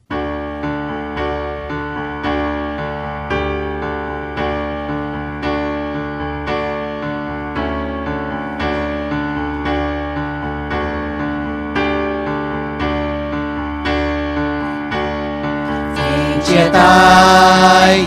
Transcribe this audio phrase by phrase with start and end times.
[16.75, 18.05] Tay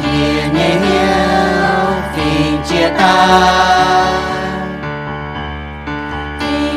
[0.53, 1.15] nhẹ nhẹ
[2.15, 4.11] phiền chia tay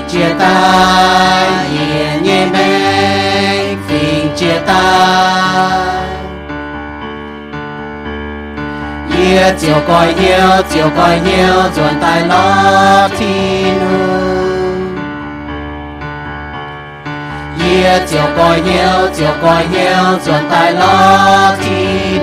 [0.08, 5.90] chia tay nhẹ nhẹ mê phiền chia tay
[9.20, 14.29] Yêu chiều coi yêu chiều coi yêu chuẩn tay lo thiên hương.
[17.90, 22.22] Kia chiều coi hiếu chiều coi hiếu chuẩn tài lo tin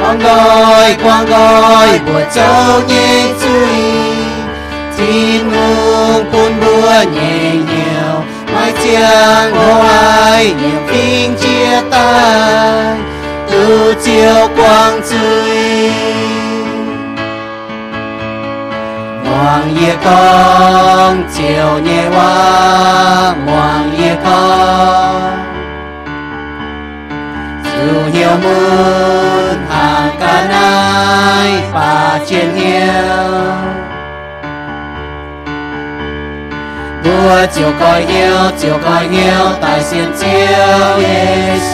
[0.00, 4.14] quang gọi quang gọi của châu nhẹ chui
[4.98, 12.96] tin mừng buồn bữa nhẹ nhiều mai chiang ngô ai niềm kinh chia tay
[13.50, 15.90] từ chiều quang chui
[19.38, 20.08] 望夜空，
[21.28, 21.38] 就
[21.88, 22.18] 夜望，
[23.46, 23.56] 望
[23.96, 24.26] 夜空。
[27.62, 27.68] 祝
[28.18, 28.44] 有木
[29.70, 29.72] 他
[30.18, 30.52] 干来
[31.72, 31.76] 把
[32.24, 32.56] 见了，
[37.04, 37.08] 我
[37.52, 38.18] 就个要
[38.56, 39.16] 就个要
[39.60, 40.26] 大先叫
[40.98, 41.06] 耶
[41.60, 41.70] 稣，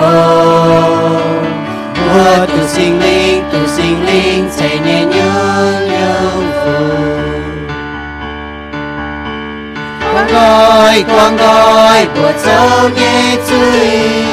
[0.00, 1.21] 哦。
[2.12, 6.94] Bùa từ sinh linh tu sinh linh chạy nhẹ nhung nhường phù
[10.12, 14.24] quang gọi quang gọi của châu nhẹ chơi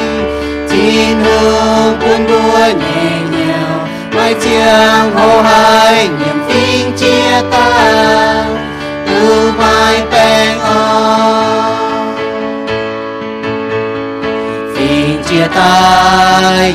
[0.70, 3.86] tin hương buồn đua nhẹ nhàng
[4.16, 8.44] mai chiang hô hai niềm tin chia ta
[9.06, 12.14] từ mai bèn on
[14.76, 16.74] phiền chia tay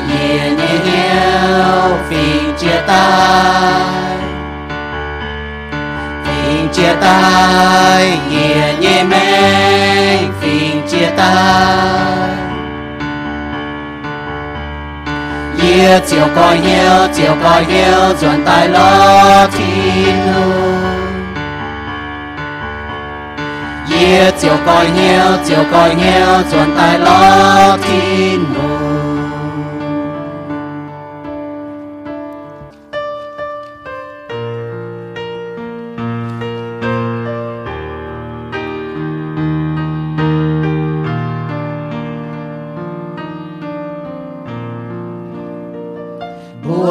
[2.65, 4.17] chia tay
[6.25, 12.35] phiền chia tay nhẹ nhẹ mê phiền chia tay
[15.63, 21.15] Yeah, chiều có hiếu, chiều có hiếu, dọn tay lo thiên hương.
[23.91, 28.64] Yeah, chiều có hiếu, chiều có hiếu, dọn tay lo thiên hương.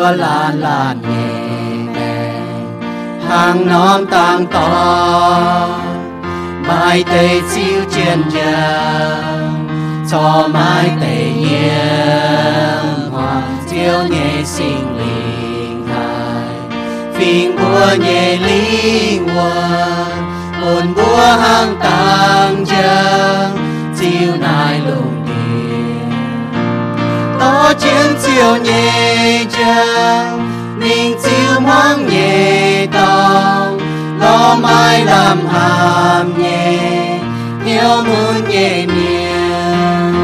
[0.04, 5.68] Bùa lan lan nhẹ nhàng hàng nón tăng to.
[6.68, 9.68] Mai tây chiếu trên giang,
[10.10, 16.80] cho mai tây yên hoàng chiếu nhẹ sinh linh hài.
[17.14, 20.08] Phiền bùa nhẹ linh quân
[20.60, 23.56] buồn bùa hàng tăng giang
[24.00, 25.03] chiếu nai lùng điện
[27.64, 33.80] to chiến chiều nhẹ chân, mình chiều mong nhẹ tông
[34.20, 37.18] lo mai làm hàm nhẹ
[37.64, 40.14] nhiều muốn nhẹ miệng.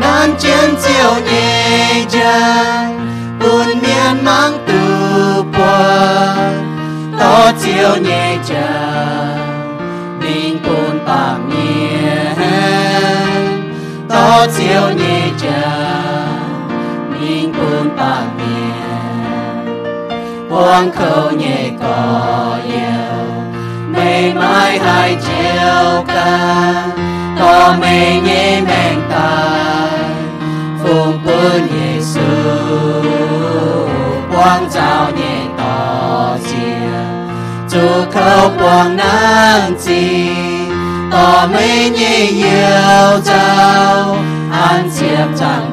[0.00, 3.08] Nán chiến chiều nhẹ chân,
[3.40, 6.78] buồn miên mang từ quan
[7.18, 9.38] to chiều nhẹ chân,
[10.20, 12.34] mình buồn bạc nhẹ
[14.08, 15.97] to chiều nhẹ chân.
[20.58, 23.18] Quang khâu nhẹ cỏ yêu
[23.88, 26.86] mây mai hai chiều ca
[27.38, 29.88] to mây nhẹ men tai.
[30.82, 32.20] Phùng quân Giêsu
[34.34, 36.90] quang trao nhẹ tỏ chia
[37.70, 40.28] chú khâu quang năng chi
[41.10, 44.16] tỏ mấy nhẹ yêu trao.
[44.52, 45.67] An chiếp chẳng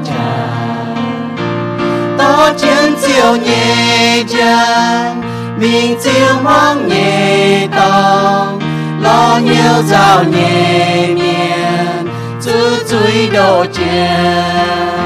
[2.58, 5.22] chân chiều nhẹ chân
[5.60, 8.60] mình chiều mong nhẹ tông
[9.02, 12.08] lo nhiều giàu nhẹ miền
[12.46, 12.52] chú
[12.90, 15.06] chui đồ chân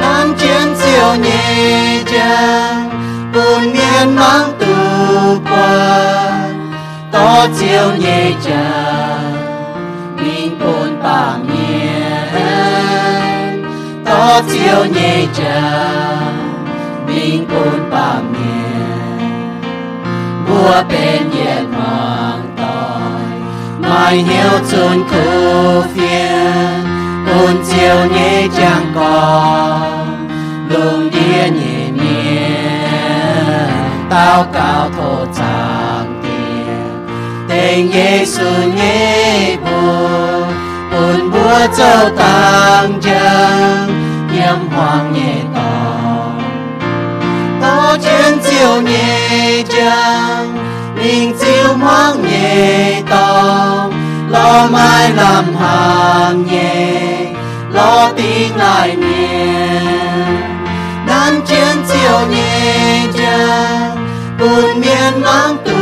[0.00, 2.90] nam chân chiều nhẹ chân
[3.34, 4.74] buồn miền mang từ
[5.50, 6.12] qua
[7.12, 9.36] to chiều nhẹ chân
[10.16, 11.92] mình buồn bà miền
[14.04, 16.31] to chiều nhẹ chân
[17.22, 19.18] mình buồn ba miền
[20.48, 23.40] bùa bên nhiệt hoàng tỏi
[23.90, 26.84] mai hiếu chôn khu phiền
[27.26, 30.28] buồn chiều nhẹ chẳng còn
[30.68, 32.80] lùng đĩa nhẹ miền
[34.10, 37.06] tao cao thổ chẳng tiền
[37.48, 40.52] tình Giêsu nhẹ buồn
[40.92, 43.90] buồn búa châu tăng chân
[44.34, 45.81] yếm hoàng nhẹ tỏ
[48.02, 50.56] chân chiều nhẹ chân
[50.96, 53.88] mình chiều hoang nhẹ tỏ
[54.28, 57.26] lo mai làm hàng nhẹ
[57.72, 59.80] lo tiếng lại nhẹ
[61.06, 64.06] nan chân chiều nhẹ chân
[64.38, 65.74] buồn miên mang từ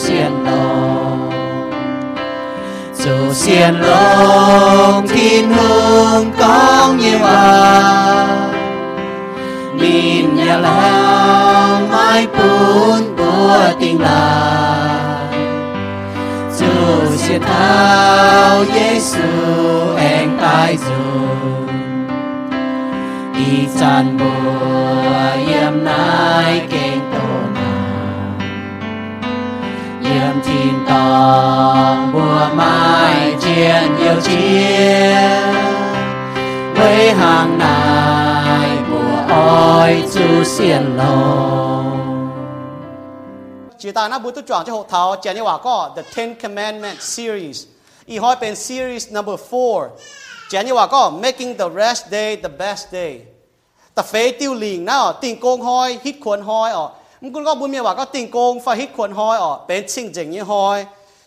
[3.03, 3.33] chú
[5.07, 8.51] thiên hương con bún à.
[13.17, 15.27] bùa tình là.
[16.59, 19.21] Chú xiên thao Giêsu
[19.97, 21.01] anh tai dù
[23.33, 27.00] đi chan bùa yếm nai kênh
[30.91, 35.55] còn bùa mai chiên nhiều chiên
[36.75, 41.81] với hàng này của ôi chú xiên lô
[43.79, 47.63] chỉ ta nó bút chọn cho hộ thảo chèn như có the Ten Commandments series.
[48.05, 49.87] Y hỏi bên series number four.
[50.49, 53.21] Chèn như có making the rest day the best day.
[53.95, 56.89] Ta phê tiêu liền nào tình công hoi hít cuốn hoi ở
[57.23, 60.79] อติงโกงห้อยฮิตขวนห้อยอ๋อมันก็บุญเมียว่าก็ติงโกงไฟฮิตควรหอยอ๋อเป็นชิงเจงยี่หอย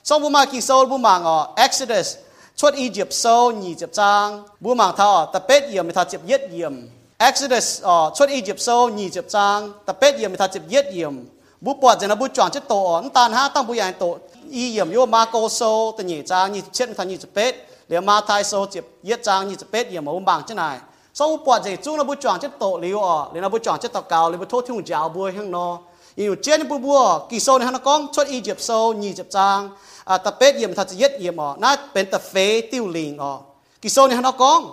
[0.09, 2.09] สองบุมากี่โซบุมังอ๋อ Exodus
[2.59, 3.25] ชวดอียิปต์โซ
[3.63, 4.27] ยี่จิบจาง
[4.63, 6.75] บุมังท่าอ๋อตะเป็ดเยี่ยมม่ท่าจิบเย็ดเยี่ยม
[7.27, 11.15] Exodus อ๋อชวดอียิปต์โซยี่จิบจางตะเป็ดเยี่ยมม่ท่าจิบเย็ดเยี่ยม
[11.65, 14.05] บุปผาจะนะบุจวนจะโตอ๋อตานหาตั้งบุยานโต
[14.55, 15.61] อีเยี่ยมโยมาโกโซ
[15.97, 17.53] ตะยี่จางยี่เช็ดท่ายี่จิบเป็ด
[17.89, 20.63] เดี๋ยวมาไทยโซจิบเย็ดจางยี่จิบเป็ดเยี่ยมบุมังจะไหน
[21.15, 23.81] sau bỏ dậy chúng nó bu chọn chết tổ liu ở liền nó bu chọn
[23.81, 25.79] chết tàu cao liền bu thốt thiên giáo bùi hang nó
[26.15, 28.07] yêu trên bu bùa kỳ sâu này hắn con?
[28.13, 29.71] Chốt y dịp sâu nhị dịp trang.
[30.05, 33.39] À tập bết yểm thật yết yểm ở, nát bên tập phế tiêu liền ở.
[33.83, 34.71] Kỳ sâu này hắn à, con?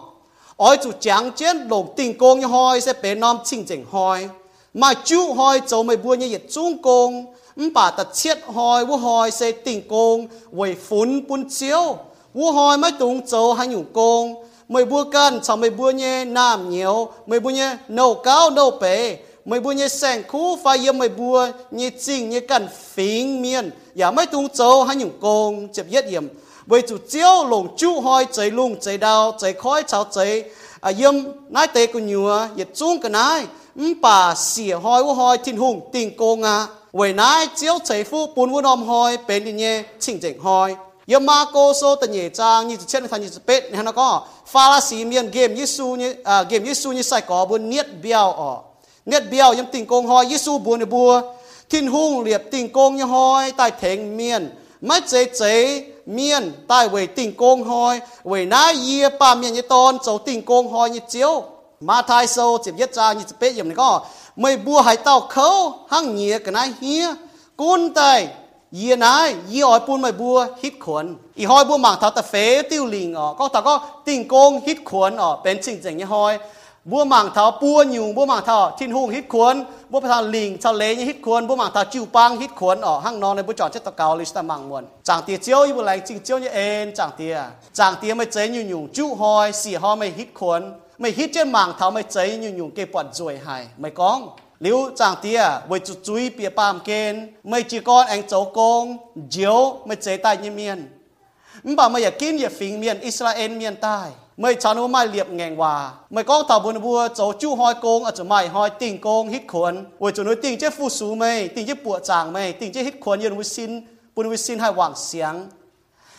[0.56, 4.30] Ôi chủ trắng trên lồng tình công như hoi, sẽ bên nom chinh chỉnh hoi.
[4.74, 7.26] Mà chú hoi châu mày bùa như yết trung công
[7.74, 11.98] bà tập chết hoi bùa hoi sẽ tình công với phun bún chiếu.
[12.34, 16.26] Bùa hoi mới tung châu hay nhủ công mày bua cân sao mày bua nhé
[16.26, 20.78] nam nhiều mày bua nhé nấu cao nấu bể mày bua nhé sang khu phải
[20.78, 23.72] yếm mày bua nhé chinh nhé cần phím miên.
[23.96, 26.28] Giả mấy tung châu hay những công chụp yết yếm.
[26.66, 30.44] Bởi chủ chiếu, lồng chú hoi chạy lung chạy đào chạy khói, cháo chạy
[30.82, 31.14] à yếm,
[31.50, 33.46] nái tế của nhựa yết chung cái nái.
[34.02, 38.28] Bà xỉa hoi u hoi thiên hùng tình công à vậy nái chiếu chạy phu
[38.36, 40.76] bốn vô nom hoi bên đi nhé chinh chỉnh hoi.
[41.13, 44.09] ยมาโกโซตันเยจางนี่จะเช่นทันนี่จะเป็ดนะก็
[44.53, 48.51] ฟาลาสีเมียนเกมยิสูนี่อ่าเกมยิสูนี่ใส่ก่อบนเนียดเบียวอ๋อ
[49.09, 51.11] เนียดเบียวยังติงกงหอยยิสูบัวในบัว
[51.71, 54.43] ทินหุ่งเหลียบติงกงยังหอยใต้เถงเมียน
[54.87, 55.43] ไม่เจเจ
[56.15, 57.95] เมียนใต้เวติงกงหอย
[58.29, 61.33] เวน้าเยียป้าเมียนยี่ตอนเจ้าติงกงหอยยี่เจียว
[61.89, 63.91] มาทายโซเจ็บยัดจางยี่จะเป็ดอย่างนี้ก็
[64.41, 65.49] ไม่บัวหายเต้าเขา
[65.93, 66.59] หั่งเงียกันน
[68.80, 71.06] ยีนายยีออยปูนไม่บัวฮิตขวน
[71.40, 72.34] อีหอยบัวหมากทาตะเฟ
[72.70, 73.74] ติ้วลิงอ๋อก็ตาก็
[74.08, 76.34] ติ่งโกงฮิตขวนอ๋อเป็นสิ่งจังยี่หอย
[76.92, 79.56] บัวหมางเทาปัวอยู่บัวหมางเทาทิ้นหุ่งฮิตขวน
[79.92, 87.36] บัวประธานลิงทะเลยี่ฮิตขวนบัวหมางเทาจิ้วปังฮิตขวนอ๋อห้างนอนในบุจอดเจตะเกาลิสตะมังมวนจางเตียเจียวยี่บุไหลจริงเจียวยี่เอ็นจางเตีย
[87.78, 90.62] จางเตียไม่เจยอยู่อยู่จู่หอยสี่หอยไม่ฮิตขวน
[91.00, 94.20] ไม่ฮิตเจ้าหมางเทาไม่เจยอยู่อยู่เก็บปอดรวยหายไม่ก้อง
[94.62, 98.52] liu chàng tia với à, chú chui bia pam ken mấy chỉ con anh cháu
[98.54, 98.98] công
[99.30, 100.88] diếu mấy chế tai như miền
[101.64, 105.56] bảo mày kinh ya phình miền Israel miền tai mấy cháu nó mai liệp ngàn
[105.56, 105.92] hòa.
[106.10, 109.30] Mấy con tàu buồn bùa, cháu chú hoi công ở chỗ mày hoi tình công
[109.30, 109.86] hít khuẩn.
[110.00, 112.84] Với chỗ nói tình chế phu sú mày, tình chế bùa chàng mày, tình chế
[112.84, 113.82] hít khuẩn yên với xin
[114.16, 115.50] buồn với xin hai hoàng xiang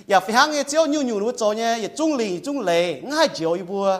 [0.08, 3.00] ya phi hang ye chiếu nhu nhu nó cháu nhé ye trung lì trung lệ
[3.02, 3.99] ngay chiếu y bùa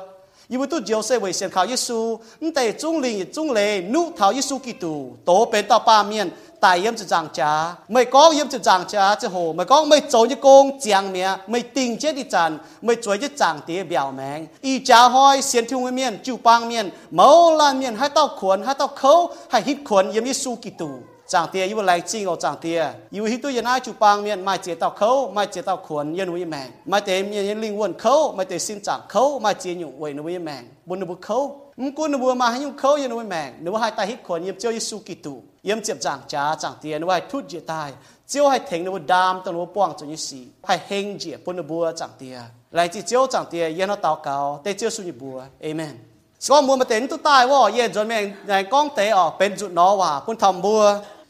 [0.53, 6.31] 伊为都角色为先靠耶稣，你得中理中理，努讨耶稣基督，多变到八面，
[6.61, 21.01] 大也是涨价，没高也是涨价，这好，没高没走一公讲名，没定这的站，没做一涨跌表明，一家开先听外面就帮面，毛烂面还到捆还到口还一捆也没稣基督。
[21.33, 22.81] จางเตียอยู่ไรจริงเอาจางเตีย
[23.15, 31.39] อยู่ที่ตัวยันไอจูปางเมียนไม่เจตาเขาไม่เจตาขวนยันวิแมงไม่เตมียันลิงวนเขาไม่เตสินจางเขาไม่เจียอยู่เวนวิแมงบนนบุเขา
[31.81, 35.35] มกูนบัวมาให้ยุ่งเขายันวิแมงนึกว่าให้ตาฮิตขวนยิบเจ้ายิสุกิตู
[35.69, 37.91] ยิบเจ็บจางจ้าจางเตียนึกว่าทุดเจตาย
[38.29, 42.37] เจ้าให้เถงนึกว่าดามตัวนึกว่าป้องจนยิสีให้เฮงเจียบนนบัวจางเตีย
[42.75, 45.97] ไรจีเจ้าจางเตียยันเอาเตาเกาแต่เจ้าสุญบัวเอเมน
[46.45, 50.83] สก็มัวมาเต็นตุตายว่าเย็นจนแมงในก้องเตะออกเป็นจุดนอว่าพุ่นทำบัว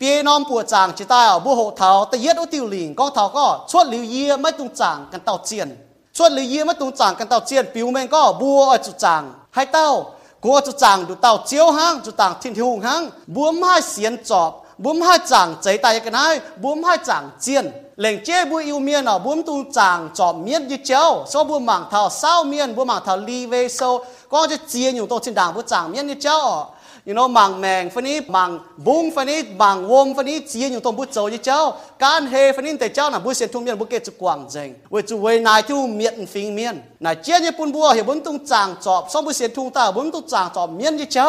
[0.02, 2.94] bia nom bùa chàng chỉ tao ở bùa hộ thảo ta yết ô tiêu lìn
[2.94, 5.76] con thảo có chuột liu yê mấy tung chàng cần tàu chiên
[6.12, 8.92] chuột liu yê mấy tung chàng cần tàu chiên biểu men có bùa ở chủ
[8.98, 13.10] chàng hai tao của chủ chàng đủ tàu chiếu hang chủ chàng thiên hùng hang.
[13.26, 17.70] Bùa hai xiên chọp bùa hai chàng cháy tay cái này bùa hai chàng chiên
[17.96, 21.58] lệnh chế bùa yêu miên ở bùa tung chàng chọp miên như chéo so bùa
[21.58, 25.18] mảng thảo sao miên bùa mảng thảo li về sâu có cho chia nhiều tô
[25.22, 26.66] trên đảng bùa chàng miên như chéo
[27.06, 28.50] you know มังแมงฟันนี้มัง
[28.86, 31.60] บุ้งฟันนี้มังวงฟันนี้จีนอยู่ตรงบุโจยี่เจ้า
[32.04, 41.28] การเฮฟันนี้แต่เจ้าน่ะบุเสียนทุ่งเมียนบุเกจุกวางเจงเวจูเวนายที่เมียนฟิงเมียนนายเจียนญี่ปุ่นบัวเห็นบุญตุงจางจอบสองบุเสียนทุ่งตาบุญตุงจางจอบเมียนยเจ้า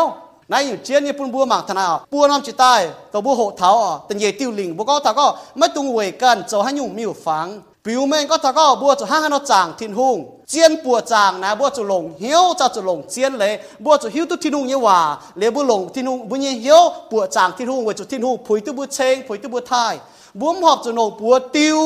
[0.51, 2.73] นายอยู่เจียนญี่ปุ่นบัวหมากธนาปัวน้ำจิตใต้
[3.13, 5.25] ตัวบัวโหเท้าอะตันเยติวลิงบัวก็ตาก็
[5.57, 7.47] ไม่ตุงเวกันโจให้ยุ่งมิวฟัง
[7.85, 10.17] ปิวแมงก็ตาก็บัวจะห้าห้เราจางทินหุง
[10.49, 14.99] เจียนปัวจางนะบัวจะลงเหี้ยวจะจะลงเจียนเลยบัวจะหิ้วตุทินหุ่งเยว่า
[15.37, 19.93] เลยบัวลงทินหุงบัวเหี้ยวปัวจางทินหุงเวจุทินหุงผุยตุบัวเชงผุยตุบัวไทย
[20.39, 21.79] บัวหอบจะโนปัวติว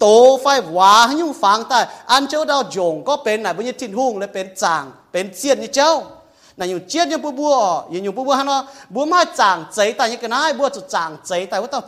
[0.00, 0.06] โต
[0.42, 1.78] ไฟหวาให้ยุ่งฟังแต่
[2.10, 5.92] อันเจ้าดาวจงก็เป็นไหนบัวทินหุงเลยเป็นจางเป็นเจียนนี่เจ้า
[6.56, 9.64] này nhiều chiết như bùa bùa nhiều nhiều bùa bùa hắn nó bùa mà chàng
[9.72, 11.80] giấy tại những cái này bùa chụp chàng giấy tại cái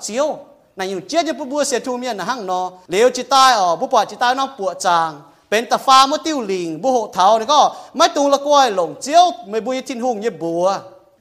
[0.76, 3.10] tao chiếu này nhiều chiết như bùa bùa sẽ thu miên là hăng nó nếu
[3.14, 5.20] chỉ tai ở bùa bùa chỉ tai nó bùa chàng
[5.54, 7.60] เป็นตาฟ้ามื่อติ้วลิงบุหกเทานี่ก็
[7.96, 10.64] ไม่ตุงละก้อยหลงเจียวไม่บุยทิ้นหุ่งเยบัว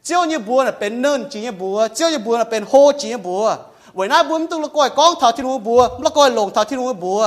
[0.06, 3.44] เจ้าเนี่ยบัวน่ะเป็นเนินจีเนี่ยบัวเจ้าเนี่ยบัวน่ะเป็นโฮจีเนี่ยบัว
[3.96, 7.22] ไว้หน้าบัวมันต้องละก้อยกองเทาที่นู้บัวละก้อยลงเทาที่นู้บัว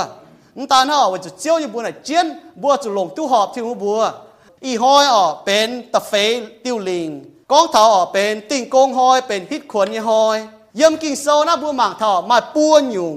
[0.56, 2.26] นั่นตาเนาะว่าจะเจ้าเนี่ยบัวน่ะเจียน
[2.62, 4.00] บัวจะลงตู้หอบที่นู้บัว
[4.64, 6.12] อีห้อยอ๋อเป็นตะเฟ
[6.64, 7.09] ติ้วลิง
[7.52, 10.38] กองเทาอ๋อเป็นติ่งกงห้อยเป็นฮิตขวนเนี่ยห้อย
[10.80, 13.14] ยมกิงโซนะบัวหมางทอมาป้วนยุง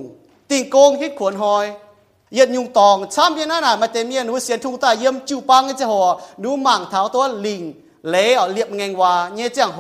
[0.50, 1.66] ติงโกงฮิดขวนหอย
[2.34, 6.06] เย็นยุงตองช้ำเยันน่ะมาเตมียนูเสียนทุงตาเยี่ยมจิวปังเจะหัว
[6.44, 7.64] นูหมางเท้าตัวลิง
[8.10, 9.80] เละเรียบเงงวาเงี้ยเจียงโห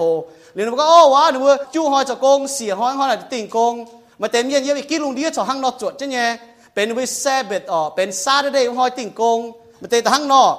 [0.53, 1.39] หรือนก็อ้อวะหนู
[1.73, 3.73] จู่หอยจะโกงเสียหอยหอยน่ะติงโกง
[4.21, 6.27] มาเตมียนเยี่ยมอีกกิลุงเดียจะหังนอกจวดเจ๊เนี่ย
[6.73, 9.39] เป็นวิเซเบ็ดอ๋อเป็นซาเดเดย์หอยติงโกง
[9.81, 10.53] มาเตะหังนอก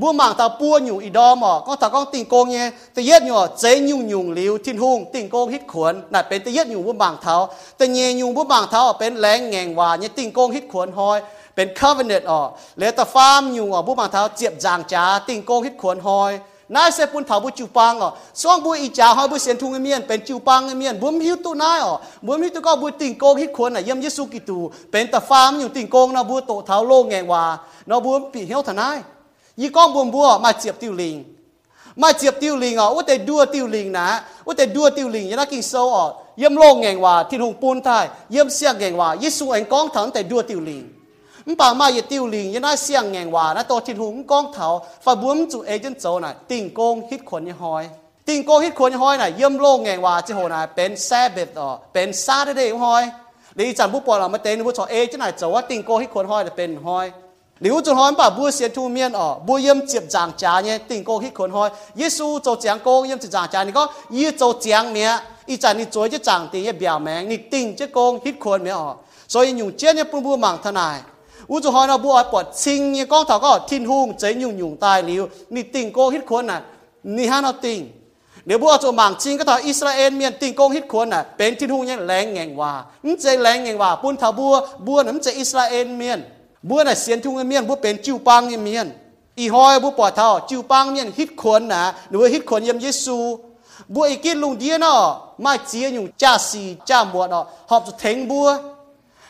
[0.00, 7.34] บัวหมางตาปัวอยู่อีดอมอก็ตาก้องติงโกงเงี้ยตะเย็ดอยู่เจยุงยุงหลิวทิ้นหุงติงโกงฮิตขวนน่นเป็นตะเย็ดอยู่บัวหมางเท้า
[7.78, 11.18] ตะเยยุ่งบัวหมางเท้าเป็นแรงแงงวาเนี่ยติงโกงฮิตขวนหอย
[11.54, 12.42] เป็นคาเวเนตออ
[12.78, 16.32] แล้วตาฟาร์มอยู่บัวหมางเท้าเจียบจางจ้าติงโกงฮิตขวนหอย
[16.76, 21.94] นายเสปุนเผาบุจูปังอ๋อซ่องบุอีจ่าหอยบุเสียนทุงเมียนเป็นจูปังเมียนบุมหิวตุนายอ๋อ
[22.26, 24.58] บุมหิวตุก็บุติงโกงฮิตขวรน่ะเยี่ยมเยซูกิตู
[24.90, 27.44] เป็นตะฟามอยู่ติงโกงนะบุโตเท้าโลแงงวา
[27.90, 28.98] นะบุมปีเหียวทนาย
[29.60, 31.16] ยี่ก้องบวมบัวมาเจียบติวลิง
[32.02, 34.08] มาเจียบติวลิงอะว่าแต่ดัวติวลิงนะ
[34.46, 36.06] ว่าแต่ดัวติวลิงยันักกินโซอ๋อ
[36.38, 40.82] เยี่ยมโลกแงงว่าที่หงปูนไทยเยี่ยมเสียงแงงว่ายิสูเองก้องถังแต่ดัวติวลิง
[41.48, 44.68] มป่ามาเยติวลิงยัน่าเสียงแงงว่านะตัวที่หงก้องเถา
[45.04, 47.84] ฝ่าบัวมจุเอจนโจน่ะติ่งโกงฮิตขนยหอย
[48.28, 53.04] ติงโกฮิตควรห้อยน่ะเยี่ยมโลกแงว่าจะโหนาเป็นแซเบตอ๋อเป็นซาเดเดห้อย
[53.58, 57.06] ดีจันผู้ปอเรามาเต้นผู้ชอเอจะไหนจะว่าติงโกฮิตคนรห้อยจะเป็นห้อย
[57.60, 60.78] nếu chúng hỏi bà bùa sẽ thu miên ở bùa yếm chụp giảng trà nhé
[60.78, 63.88] tình cô khi khốn hỏi Giêsu cho giảng cô yếm chụp giảng trà này có
[64.10, 67.36] y cho giảng mẹ y chả ni chối chứ giảng tình nhé biểu mẹ ni
[67.36, 68.94] tình chứ cô khi khốn mẹ ở
[69.28, 71.00] so y nhung chết nhé bùa bùa mảng thân này
[71.48, 74.56] u cho hỏi nó bùa bỏ chinh nhé con thảo có thiên hung chế nhung
[74.56, 76.60] nhung tai liu ni tình cô khi khốn này
[77.02, 77.92] ni ha nó tình
[78.44, 81.56] nếu bùa cho mảng chinh cái thảo Israel miền tình cô khi khốn này bên
[81.56, 82.84] thiên hung nhé lén ngẹn hòa
[83.22, 86.22] chế lén ngẹn hòa bùn thảo bùa bùa nấm chế Israel miền
[86.68, 88.88] บัวน่ะเสียนทุ่งเมียนบัวเป็นจิ้วปังเมียน
[89.38, 93.18] อีหอยบัวปอดเท่าจิ้วปังเมียนฮิตคนนะหรือว่าฮิตคนยำเยซู
[93.94, 94.94] บัวอีกินลุงเดียนอ
[95.44, 97.40] มาเจียอยู่จ้าสีจ้าหมวดอ
[97.70, 98.48] หอบจะเทงบัว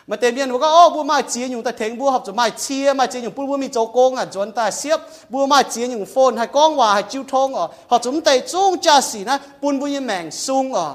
[0.09, 4.99] มาเต็มเมียนว่าก็โอ้บัวมาเจียอยู่แต่เทงบัวหอบจะมาเชียมาเจียอยู่ปุ๊บบัวมีโจโกงอ่ะจนตาเสียบ
[5.33, 10.87] บัวมาเจียอยู่โฟนให้ก้องว่าให้จิ้วทงอ่ะหอบจะมุ่งแต่จ้งจ้าสีนะปุ่นบัวยังแมงซุงอ่ะ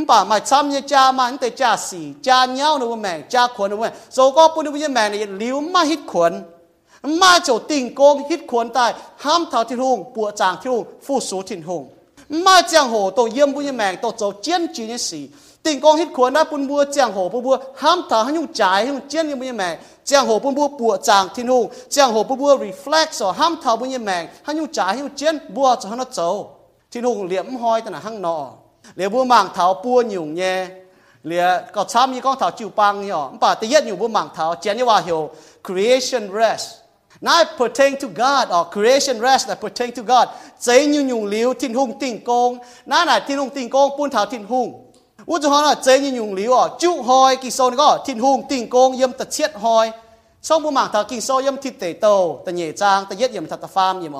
[0.00, 6.32] มป่ามาซ้ำเนี่ยจามันแต่จ่าสีจ่าเงี้ยนะว่าแม่จ่าขวนนะว่าโซก็ปุ่นวิญญาณแม่เนี่ยลิ้วมาฮิดขวน
[7.20, 8.90] มาโจติงโกงฮิดขวนตาย
[9.24, 11.82] ห้ามเท่าที่หงปวดจางที่หงฟู่สูถิ่นหง
[12.44, 15.20] มาเจียงโหตัวเยี่ยมวิญญแม่ตัวโจเจียนจีเนี่ยสี
[15.64, 19.68] ติงโกงฮิดขวนนะปุ่นบัวเจียงโหปุ่นบัวห้ามเท่าให้ยุ่งจ่ายให้ยุ่งเจียนวิญญาณแม่
[20.06, 26.20] เจียงโหปุ่นบัวปวดจางที่หงเจียงโหปุ่นบัว reflex สอห้ามเท่าวิญญแม่ให้งจ่ายให้ยุ่งเจียนบัวจะให้นโจ
[26.90, 28.38] ที่หงเหลี่ยมห้อยแต่หน้าห้างนอ
[28.98, 30.66] le bu mang thao pu nhung nhé
[31.24, 34.28] le có chăm như con thao chịu bang nhở bà tự nhiên nhung bu mang
[34.34, 35.30] thao chén như wa hiểu
[35.64, 36.70] creation rest
[37.20, 40.28] not pertain to God or creation rest that pertain to God
[40.60, 44.26] chế nhung liu tin hung tin công na là tin hung tin công pun thao
[44.26, 44.92] tin hung
[45.26, 48.70] u cho nó chế nhung liu ở chú hoi kỳ sâu nó tin hung tin
[48.70, 49.90] công yếm tật chết hoi
[50.42, 53.32] xong bu mang thao kỳ sâu yếm thịt tẩy tàu tật nhẹ trang tật yết
[53.32, 54.12] yếm tật tật pham yếm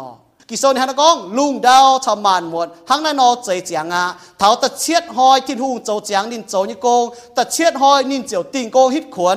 [0.49, 4.05] กิโซนฮันกองลุงดาวชาวมานหมดหังนานอเจจียงอะ
[4.39, 7.05] เท้าตะเชียดหอยทินหุงโจจียงนินโจยโกง
[7.37, 9.37] ตะเชียดหอยนินเจียวติงโกงฮิตขวน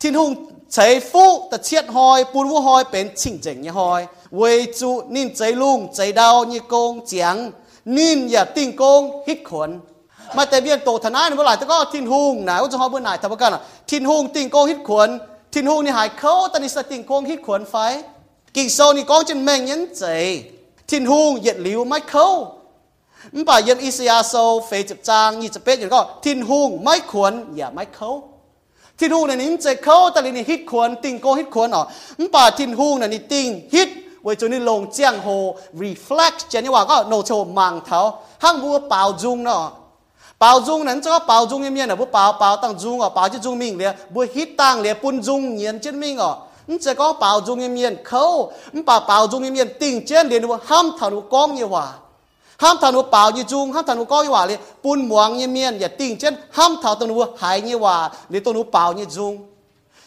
[0.00, 0.30] ทินหุง
[0.72, 4.00] เฉยฟูตะเชียดหอยปูนวัวหอยเป็นชิงเจงยหอย
[4.36, 4.42] เว
[4.78, 7.36] จูนินเจลุงเจดาวนี่โกงเจียง
[7.96, 9.70] นินอย่าติงโกงฮิตขวน
[10.36, 13.56] มาแต่เบียนโตทนายเมื่อไหร่แต่ก็ทินหุงนว่าจะหอเบื่อไหนทำกัน
[13.90, 15.08] ทินหุงติงโกฮิตขวน
[15.54, 17.76] ทินหุงนี่หายเขาตอนนี้สติงโกฮิตขวนไฟ
[18.55, 20.03] กิ่งโซนี่ก้องจนแมงยันใจ
[20.89, 22.25] ทินหุงเหยียดหลิวไม่เขา
[23.33, 24.33] มันป่ายันอิสยาโซ
[24.65, 28.09] เฟจิบจางยี่จะเป็นอย่างก็ทินหุงไม่ขวนอย่าไม่เขา
[28.99, 31.83] ทินหุงนี่นี่จะเขาตอนนี้ฮิตขวนติงโกฮิตขวนอ๋อ
[32.19, 33.89] มันป่าทินหุงนี่ติงฮิต
[34.23, 35.27] ไว้จนนี่ลงเจียงโฮ
[35.83, 37.99] reflect เจนี่ว่าก็โนโชมังเท้า
[38.43, 39.63] ห้างบัวเปล่าจุงเนาะ
[40.37, 46.37] 包中人这个包中一面呢，不包包当中哦，包就中命了，不 hit 当了本中年真命哦。
[46.70, 51.98] 你这个包中一面口，你把包中一面顶尖连我喊他我讲一话，
[52.56, 59.46] 喊他我包一中，喊他我讲一话嘞，半忙一面也顶尖，喊他等我还一话，你等我包一中。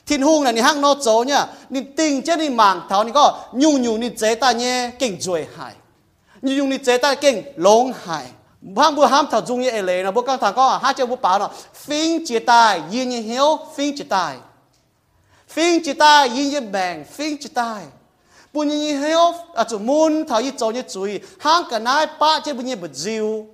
[0.05, 3.11] thiên hung này ni hang nó chó nhá ni tình chết ni mảng thảo ni
[3.11, 5.73] có nhung nhung ni chế ta nhé kinh ruồi hại
[6.41, 8.25] nhung nhung ni chế ta kinh lông hại
[8.61, 11.15] bang bu ham thảo dung như lệ nó bu căng thẳng có hai chữ bu
[11.15, 14.35] bảo nó phim chia tài yên như hiếu phim chia tài
[15.53, 17.81] phiên chỉ ta yên yên bèn phiên chỉ ta
[18.53, 22.07] bùn yên hiếu à chủ muốn thảo yên châu như chú hăng hang cả nai
[22.19, 23.45] ba chế bùn yên bật diêu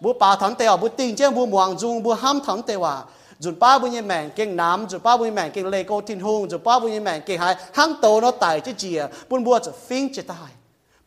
[0.00, 3.02] bùn ba thắng tèo bùn tình chế bùn hoàng dung bùn ham thắng tèo à.
[3.38, 6.00] Dù ba bùn yên mèn kinh nam dù ba bùn yên mèn kinh lê cô
[6.00, 9.08] thiên hùng dù ba bùn yên mèn kinh hai hăng tàu nó tài chế à,
[9.28, 10.36] bùn bùa chủ phiên chỉ ta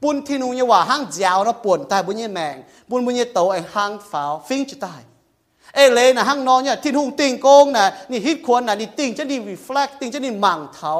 [0.01, 2.63] bùn thiên hùng như hòa hăng giáo nó buồn tài bùn yên mèn.
[2.87, 5.03] Bùn bùn yên tàu anh hăng pháo phiên chỉ tai.
[5.74, 10.94] เอเลนะห้างนอนเนี่ยที่นุ่งติงโกงนะนี่ฮิตควรนะนี่ติงจะนี่ reflect ติงจะนี่หมั่งเท้า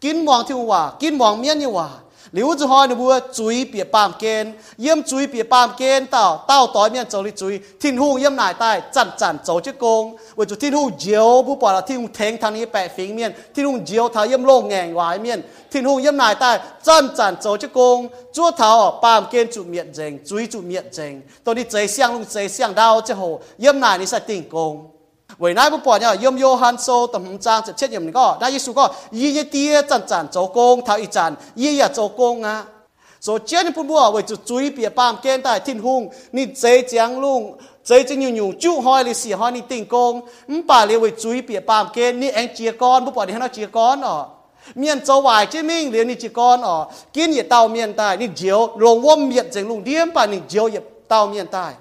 [0.00, 1.88] kín mhoàng thiên hòa kín mhoàng miên như hòa
[2.32, 10.04] หรือจะหอยนบัวจุยเปียปามเกณฑ์เยี่ยมจุยเปียปามเกณฑ์เต้าเต้าต่อยเมียนโจลิจุยทิ้งหูเยี่ยมนายใต้จันจันโจจิกง
[10.38, 15.38] ว่าจุทิ้งหูเจียวผู้ปล่อยทิ้งหูเทงทางนี้แปะฟิงเมียนทิ้งหูเจียวเท้าเยี่ยมโลงแงงวายเมียน
[15.72, 16.50] ทิ้งหูเยี่ยมนายใต้
[16.86, 17.98] จันจันโจจิกง
[18.36, 21.12] จั่วเท้าปามเกณฑ์จุเมียนเจงจุยจุเมียนเจง
[21.44, 23.22] ตัวนี้เจเสียงลุงเจเสียงดาวเจ้าโห
[23.60, 24.74] เยี่ยมนายนี่ใส่ติ่งกง
[25.40, 28.84] วันนั้นผู้ปอดเนี่ยยมโยฮันโซตมจางจะเช็ดยมนี่ก็ได้เยสุก็
[29.18, 32.56] ยี่เยเตี้ยจันจันโจโกงเท้าอีจันยี่ยาโจโกงอะ
[33.22, 36.02] โซเจียนพุบนบัวไว้จุจุยเปียปามเกนได้ทิ้นหุง
[36.36, 37.42] นี่เจเจียงลุง
[37.86, 40.12] เจจึงอยู่อยู่จุหอยหรือสีหอยนี่ติ่งโกง
[40.50, 44.16] มัป่าเลยไว้จุยเปียปามเกนนี่แองเจียกอนผู้ปอดี๋ยวเราเจียกอนอะ
[44.78, 46.76] เมียนเจาหวายเจมิงเรียนนี่จีกอนอ๋อ
[47.14, 51.72] กินเหยียเต่าเมียนตายนี่เจียวลงว่มเมียนเจียงลุงเดียมป่านี่เจียวเหยียเต่าเมียนตาย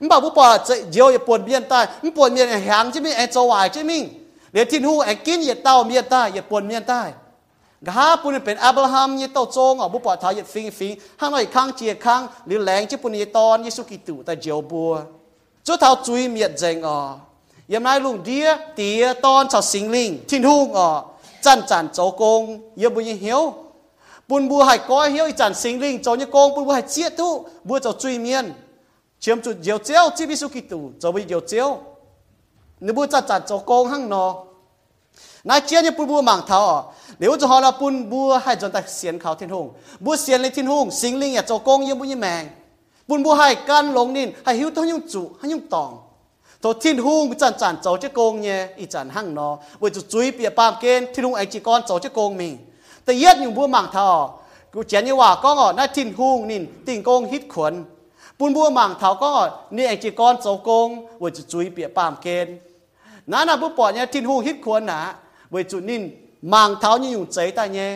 [0.00, 3.92] ะเดียวอย่าปวดเมียนใต้มปวดเมียนแหงใช่ไหมไอ้โจวายใช่ไหม
[4.52, 7.02] เดี๋ยวทิ้งหูไอ้กินอย่าเต้าเมียนใต้อย่าปวดเมียนใต้
[7.88, 14.92] กาปุ่นเป็นอับราฮัมยี่เต้าโจงอะผู้ปอทายย่าฟิงฟิงห้างหน่อยข้างเจียข้างหรือแหลงที่ปุ่นยี่ตอนยิสุกิตุแต่เจียวบัว
[15.66, 16.98] จุดเท้าจุยเมียนเจงอะ
[17.72, 20.88] ยามนายลุงเดียเตียตอนชาวสิงลิงทิ้งหูอะ
[21.44, 22.42] จันจันโจกง
[22.78, 23.42] เยบุยเหียว
[24.28, 27.28] ปุ่นบัวหายก้อยเหียวอีจันสิงลิงโจยกงปุ่นบัวหายเจียตุ
[27.68, 28.46] บัวเจ้าจุยเมียน
[29.20, 31.78] chiếm chút diều chiếu chỉ biết số kỳ tù cho bị diều chiếu
[32.80, 34.44] nếu bữa chặt chặt cho công hăng nó
[35.44, 38.82] nãy chia như bữa mảng thảo nếu cho họ là bún bữa hay cho ta
[38.86, 41.94] xiên khảo thiên hùng bữa xiên lên thiên hùng sinh linh ya cho công như
[41.94, 42.48] bữa như mèng
[43.08, 45.98] bún bữa hay can lông nín hay hiếu tôi nhung chủ hay nhung tòng
[46.62, 50.00] thôi thiên hùng chặt chặt cho chứ công nhé ý chặt hăng nó với chú
[50.08, 52.58] chuối bịa bám kén thiên hùng anh chỉ con cho chứ công mình
[53.08, 54.08] แต่ยัดอยู่บัวหมังทอ
[54.72, 57.72] กูเจียนยี่ว่าก็งอน่าทินหุงนินติ่งโกงฮิตขวน
[58.38, 59.30] ปุ่นบัวหมังเท้าก็
[59.76, 60.88] นี่ไอจีกอนโจกง
[61.22, 62.54] ว่าจะจุยเปียปามเกณฑ์
[63.30, 65.00] นั่นน่ะผู้ปอดเนี่ยทิ้นหูฮิตควรนะ
[65.52, 66.02] ว่าจุนิน
[66.50, 67.90] หมังเท้านี่อยู่ใจต่เนี่ย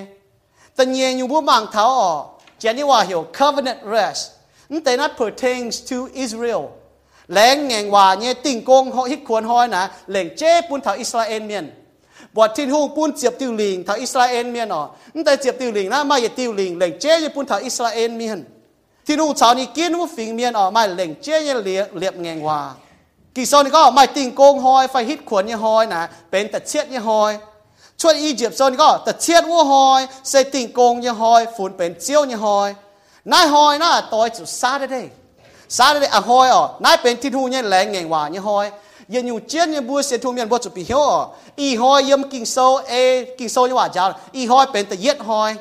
[0.74, 2.12] แต่เนี่ยอยู่บัวหมังเท้าอ๋อ
[2.58, 4.22] เจนี่ว่าเหี่ยว covenant rest
[4.70, 6.62] นั่นแต่นั้น pertains to Israel
[7.32, 11.66] แรงแงงว่าเนี่ยติ่งกงฮิตควรห้อยนะแหล่งเจ้ปุ่นเท้าอิสราเอลเมียน
[12.36, 14.82] บททิ้นหูปุ่นเจียบติวลิงเท้าอิสราเอลเมียนอ๋อ
[15.14, 18.40] นั่นแต่เจียบติวลิงนะไม่อย่าติวลิงแหล่งเจ้ปุ่นเท้าอิสราเอลเมียน
[19.05, 22.59] ที่นู่นชาวนี้กินว่าฟิงเมียนออกมาเหล่งเจ๊ยเลียเลียบแงงว่า
[23.35, 27.31] กี่โซนก็ไม่ติงโกงหอยไฟฮิตขวนยี่หอยนะเป็นแต่เชียดยี่หอย
[28.01, 32.69] ช่วยอียิปต์โซนก็แต่เชียดวัวหอยเซติงโกงยี่หอยฝุ่นเป็นเจียวยี่หอย
[33.31, 35.03] นายหอยน่ะต่อยจุดซาได้ได้
[35.77, 38.65] ซาได้ได้อ่ะหอยอ๋อนายเป็นที่นู่นเนี่ยแหลงแงงว่ายี่หอย
[39.13, 41.05] ยันอยู่เจียนยังบัวเสียทุ่มยันบัวจุดปีเหียว
[41.61, 42.93] อีหอยยมกิงโซเอ
[43.37, 45.51] กิงโซยี่ว่าจ้าอีหอยเป็นแต่เย็ดหอย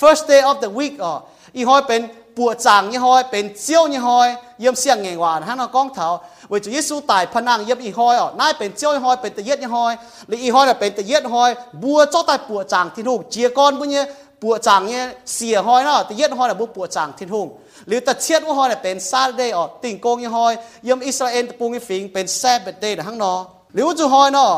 [0.00, 1.12] first day of the week อ๋อ
[1.56, 2.00] อีหอยเป็น
[2.41, 4.27] ปวจางยี่ห้อยเป็นเจียวยี่ห้อย
[4.59, 6.07] เยี่ยมเสียงเงงหวานฮันเอากองเท้า
[6.49, 9.93] เวจูยิสูตายพนังเยี่ยมอีห้อยอะนายเป็นเจียวยี่ห้อยเป็นตะเย็ดยี่ห้อย
[10.27, 11.49] หรืออีห้อยเป็นตะเย็ดห้อย
[11.83, 14.05] บัวเจ้าตายปวจางที่ทุ่เจียก้อนบุญเนี่ย
[14.41, 17.43] ปวจางเนี่ยเสียห้อยเนาะตะเย็ดห้อยน่ะบัวปวจางที่ทุ่
[17.87, 20.53] หรือตะเชียดว่าห้อยน่ะเป็นซาเดย์อะติ่งโกงยี่ห้อย
[20.85, 23.39] เยี่ยมอิสราเอลตะปูงยี่ฟิงเป็นแซบเบดเดย์นะฮังนาะ
[23.73, 24.51] หรือว่าจูห้อยเนาะ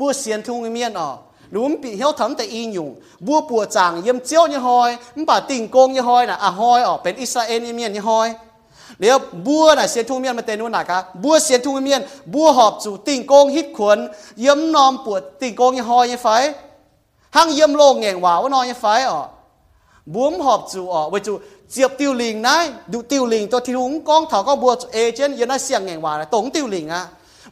[0.00, 1.10] บัวเสียนทุ่งเมียนอะ
[1.52, 2.90] รู้มันปีเหี้ยวทำแต่อีหยุ่ง
[3.26, 8.28] บัวปัวจางเยี่ยมเจียวยี่หอยมันป่าติ่งโกงยี่หอยน่ะอะหอยออกเป็นอิสราเอลเมียนยี่หอย
[9.00, 12.00] เดี๋ยวบัวน่ะเสียนทุ่งเมียนมาเต้นู่นน่ะกะบัวเสียนทุ่งเมียน
[12.34, 13.98] บัวหอบจู่ติ่งโกงฮิตขวน
[14.40, 16.28] เยี่ยมนอมปวดติ่งโกงยี่หอยยี่ไฟ
[17.36, 19.20] ห้างเยี่ยมโลงแง่งว่าว่านอนยี่ไฟอ๋อ
[20.14, 21.36] บัวมหอบจู่อ๋อไว้จู่
[21.70, 22.56] เจียบติวลิงนะ
[22.92, 27.02] ดูติวลิงตัวที่ลุงกองเถาก็บัวเอเจนยันน่ะเสียงแง่งว่าตรงติวลิงอะ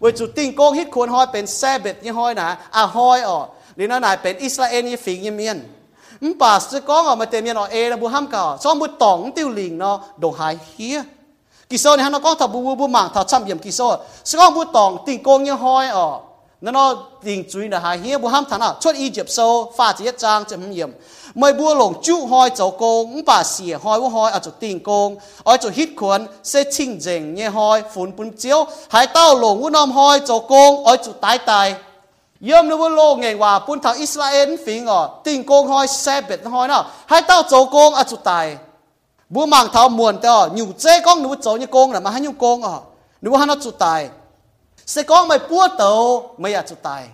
[0.01, 5.58] ไว้จู่ติ่งโกงฮิตขวนหอยเป็นแซ่เบ็ดยี่หอยนะอะหอยออห รือนั่นนายเป็นอิสราเอลนี่ฝิงยเมียน
[6.32, 10.98] มป่าสก้องออกมาเตมียนอเอระบุห้ามก่อซ้อมบุตองติวลิงเนาะดงหายเฮีย
[11.70, 13.82] กิโซนี่ฮะนก้องทับบูบูมังทับช่ำเยี่ยมกิโซ
[14.30, 16.08] สก้องบุตองติงโกงยังห้อยอ๋อ
[16.62, 19.94] nó nó tình chuối là hai hiệp bu ham thằng nào xuất Egypt sâu pha
[19.98, 20.92] chỉ trang chấm hiểm
[21.36, 24.80] mới bua lồng chú hoi chỗ công bà xỉa hoi bu hoi ở chỗ tình
[24.80, 29.36] công ở chỗ hít khuẩn sẽ chinh dừng nhẹ hoi phun bún chiếu hai tao
[29.36, 31.91] lồng bu nom hoi chỗ công ở chỗ tái tài yếm
[32.51, 36.41] yom nu lo nge hòa pun tha Israel phình ở ting công hoi, xe bệt
[36.45, 38.57] hoi na hai tao zo công ở chỗ à, tai
[39.29, 42.21] bu mang thao muon tao, nhủ che con nu zo như công là mà hai
[42.21, 42.81] nhung công ở à.
[43.23, 44.09] nó hai nó chỗ tài.
[44.87, 47.09] Sẽ có mày bua tàu, mày à chỗ tài.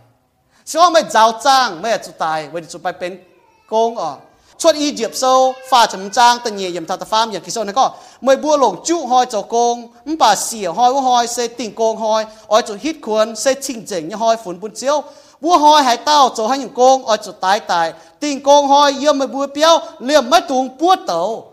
[0.64, 2.48] Sẽ có mày giáo trang, mày à chỗ tài.
[2.48, 3.24] Vậy thì chỗ bài bên
[3.68, 4.12] công à
[4.57, 7.51] chuột y diệp sâu pha chấm trang tân nhẹ yểm thà ta pham yểm kỳ
[7.51, 11.47] sâu này có mày bua lồng chú hoi cho công唔bà xỉa hoi u hoi sẽ
[11.47, 15.03] tình công hoi ở chỗ hít khuôn sẽ chinh chỉnh như hoi phun bún chiếu
[15.41, 18.95] bua hoi hải tao chỗ hai những công ở chỗ tái tài tình công hoi
[18.99, 21.43] yếm mày bua béo liềm mất tung bua tàu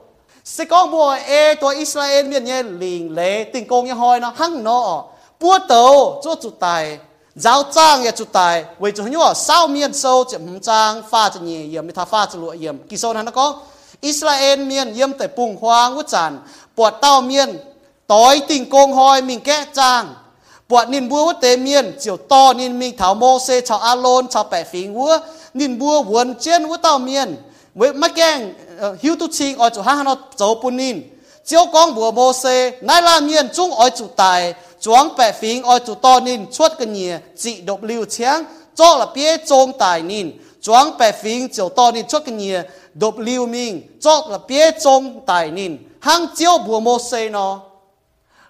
[0.45, 5.05] sẽ có bua eตัวอิสราเอลเมียนเนี่ยลิงเล่tình công như hoi nó hăng nó
[5.41, 6.99] bua tàu cho chủ tài
[7.36, 11.30] giáo trang ya chủ tài với chủ nhua sao miền sâu chỉ hùng trang, pha
[11.30, 12.78] chỉ nhẹ yếm ta pha chỉ lụa yếm.
[12.78, 13.60] Kỳ sâu nó có,
[14.02, 16.40] Israel miền yếm tại bùng hoang út chản
[16.76, 17.58] bọt tao miền
[18.08, 20.14] tối tình công hoi mình kẽ trang,
[20.70, 24.28] bọt nín bua tế miền chiều to nín mình thảo mô xê chào a lôn
[24.28, 25.20] chào bẻ phí ngúa
[25.54, 27.36] nín bua vườn trên út tao miền
[27.76, 31.02] với mắc geng ờ, hiếu tu chinh ở chỗ ha nó dấu bùn nín,
[31.46, 34.54] chiếu con bùa mô xê, nai la miền chung ở chủ tài
[34.85, 38.45] chuang bẻ phím oi chủ to nín chuột cái nhỉ chỉ độc lưu chiang
[38.75, 40.31] cho là bia trông tài nín
[40.63, 42.55] chuang bẻ phím chiều to nín chuột cái nhỉ
[42.95, 47.61] độc lưu mình cho là bia trông tài nín hang chiếu bùa mô xê nó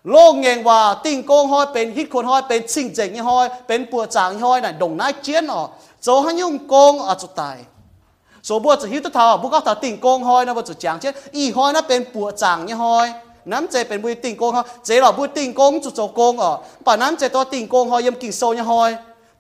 [0.09, 5.63] โลกเงงว่าติ่งโกงห้อยเป็นฮิตคนห้อยเป็นชิงเจ๋งยี่ห้อยเป็นปัวจางห้อยน่ะดงน้าเจียนอ๋อ
[6.03, 7.59] โจหันยุ่งโกงอ่ะจุดตาย
[8.45, 13.07] โซบัวจะฮิตตัวเท่าบุกเอาแต่ติ่งโกงห้อยนะบัวจุดจางเจียนอีห้อยน่ะเป็นปัวจางยี่ห้อย
[13.52, 16.52] น้ำเจเป็นบุยติงโกงเขาเจหล่อบุยติงโกงจุดโจโกงอ๋อ
[16.86, 18.92] ป่าน้ำเจตัวติงโกงหอยยำกิ่งโซยหอย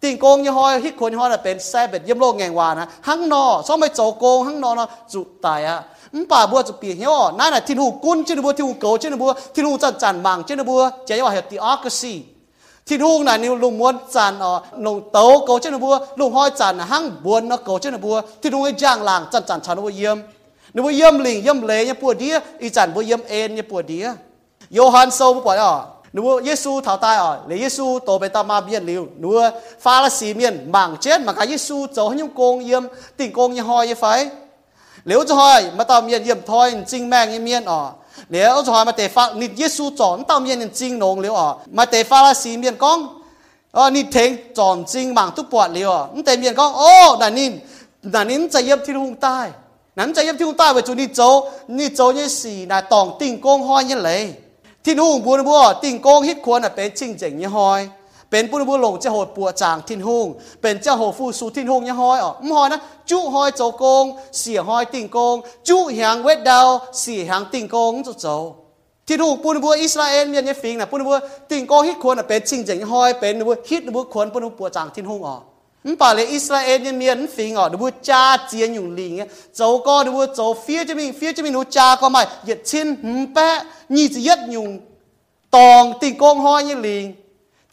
[0.04, 5.78] ติงโกงยหอยฮิตคนหอยเป็นแซ่เบ็ดยำโลกแงงวานะหังนอซ้อมไม่โจโกงหังนอเนาะจุดตายอะ
[6.22, 12.14] มป่าบัวจะเปียเหี้ยนั่นน่ะที่หูกุนที่บัวที่หูโกที่บัวที่หูจันจันมังที่บัวเจว่าเหตุออกซี
[12.88, 14.52] ที่หูน่ะนี่ลุงม้วนจันอ๋อ
[14.86, 20.18] ลุงโตโกที่บัวลุงห้อยจันหังบวนเนาะโกที่บัวที่หูย่างลางจันจันชานบัวเยี่ยม
[20.76, 24.06] นึกว่าเยี่ยมลิงเยี่ยมเลเนี่ยปวดเดียอีจันบัวเยี่ยมเอ็นเนี่ยปวดเดีย
[24.74, 25.74] โยฮันโซบุปผอะ
[26.16, 29.30] นูเยซูเท่าตายอะเลยเยซูโตไปตามมาเบียนลิวนู
[29.84, 32.84] ฟาลสีเมียนมังเจ็ดมังกาเยซูโจให้ยุ่งโกงเยี่ยม
[33.18, 34.06] ติ่งโกงยี่หอยยี่ไฟ
[35.06, 37.82] เหลียวจะหอยมาตามเมียนเยี่ยมทอยจริงแม่งเมียนอะ
[38.30, 43.00] เหลียวจะหอยมาเตะฟ้านิดเยซูจอนตามเมียนจริงนงเหลียวอะมาเตะฟาลสีเมียนก้อง
[43.76, 47.54] อ๋อนี่เทงจอนจริงมังทุกปวดเหลวอะนี่เตะเมียนก้องโอ้ด่านิน
[48.14, 49.40] ด่านินจะเยี่ยมที่ทุ่งใต้
[49.98, 51.22] นั้นจะเยี่ยมที่ทุ่งใต้ไปจุนี่โจ
[51.78, 54.22] นี่โจนี่สี่นายตองติ่งโกงหอยยี่เลย
[54.84, 57.82] ที่นู่นบัวบัวติ่งโกงฮิตควรเป็นชิงเจ๋งยี่ห้อย
[58.30, 60.28] เป็นปุ้นบัวหลงเจ้าโหดปัวจางทินหุง
[60.62, 62.80] เป็นเจ้าโหฟูสูทินหุงยี่ห้อยอ๋อมหอยนะ
[63.10, 64.06] จุหอยโจโกง
[64.38, 65.36] เสียหอยติ่งโกง
[65.68, 66.68] จุหางเวดดาว
[67.00, 68.28] เสียหางติ่งโกงจุโจ
[69.08, 71.16] ที่นู่นปุ้นบัวอิสราเอลเมียนยี่ฟิงนะปุ้นบัว
[71.50, 75.36] ติ่งโกงฮิตควรเป็นชิงเจ๋งยี่ห้อยเป็นบัวฮิตบัวควรปุ้นบัวปัวจางทินหุงอ๋อ
[76.02, 77.78] ป่าเลยอิสราเอลเนี่ยมีอันฟิงอ๋อดู
[78.10, 83.48] จ้าเจียนอยู่ลิงเนี่ยเจ้าก็ดูเจ้าเฟียจะมีเฟียจะมีหนูจ้าก็ไม่เหยียดชินหืมแปะ
[83.94, 84.70] นี่จะยัดยุง
[85.56, 87.06] ตองติงกงห้อยยี่ลิง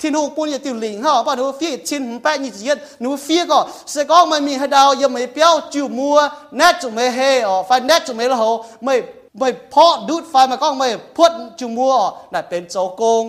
[0.01, 3.59] ที่นูปุ่นอย่าติวลิงเหรอป่าหนูเฟียชินหืมแปะนี่จะยัดหนูเฟียก็
[3.91, 6.17] เสก็มันมีให้ดาวยังไม่เปี้ยวจิ๋วมัว
[6.57, 8.45] แน่จุ๋มไม่เฮอ๋อไฟแน่จุ๋มไม่ละโห
[8.85, 8.95] ไม่
[9.39, 13.25] ไม่เพาะดูดไฟมันก็ไม่พุดจิ๋วมัวอ๋อนั่นเป็นเจ้าโกง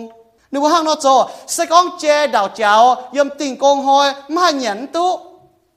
[0.54, 4.50] nếu mà hàng nó cho sẽ con che đào cháo yếm tình công hoi mà
[4.50, 5.20] nhẫn tu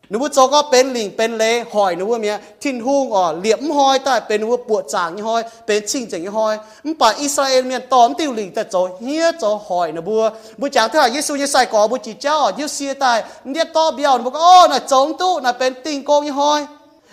[0.10, 3.36] nếu mà cho có bên lình bên lê hỏi nếu mà mía thiên hung ở
[3.44, 6.58] liễm hoi tại bên nếu mà buộc chàng như hoi bên chinh chỉnh như hoi
[6.84, 10.70] mà bà Israel miền tóm tiêu lình tại cho hía cho hỏi nếu mà bữa
[10.70, 13.92] chàng thế là Giêsu như sai có bữa chỉ cháu ở Giêsu tại niết to
[13.92, 16.66] biểu nếu mà ô là chống tu là bên tình công như hoi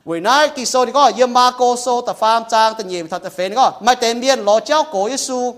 [0.07, 3.07] vì nãy kỳ sau thì có yếm ma cô sô ta phàm trang ta nhiệm
[3.07, 5.55] thật ta phê có mai tên biên lo cháu cổ Giêsu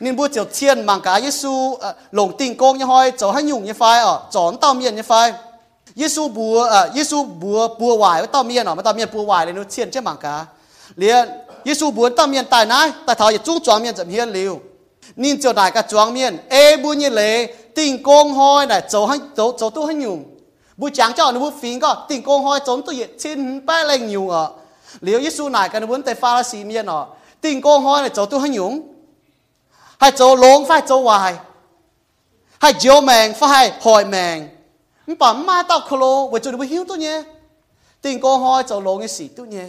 [0.00, 1.78] nên bữa chiều thiên mang cả Giêsu
[2.12, 5.02] lồng tình công như hoi chỗ hay nhung như phai ở chọn tao miên như
[5.02, 5.32] phai
[5.94, 9.46] Giêsu bùa Giêsu bùa bùa hoài với tao miên ở mà tao miên bùa hoài
[9.46, 10.46] lên nó thiên chứ mang cả
[10.96, 11.28] liền
[11.64, 14.14] Giêsu bùa tao miên tài nãy tài thảo trung chọn miên chậm hiên liu nên
[14.16, 14.62] chiều đại cả chọn miên ê bùa như lệ tình công hoi này chỗ hay
[14.62, 14.69] chỗ chỗ tu hay nhung บุจังเจ้าหนูฟิงก็ติ่งโกงหอยจนตัวเย็ดชินแป้แรงอยู่อ่ะเหลียวยิสูนายกันวุ้นแต่ฟารา
[15.15, 16.37] nên cho đại cả chuang miên.
[16.49, 20.23] Ê bu như lệ tình công hoi này cháu hay cháu cháu tu hay nhung,
[20.77, 23.83] bu chẳng cho nó bu phiền có tình công hoi cháu tu yết trên ba
[23.83, 24.51] lên nhiều ở.
[25.01, 27.05] Liệu Giêsu này cái nó muốn tay pha là xì miên ở.
[27.41, 28.93] Tình công hoi này cháu tu hay nhung,
[29.99, 31.35] hay cháu lốn phải cháu hoài?
[32.59, 34.49] Hay chiếu mèn phải hỏi mèn
[35.07, 37.23] mình bảo mai tao khổ vậy chúng nó bu hiếu tu nhé.
[38.01, 39.65] Tình công hoi cháu lốn cái gì tu nhé.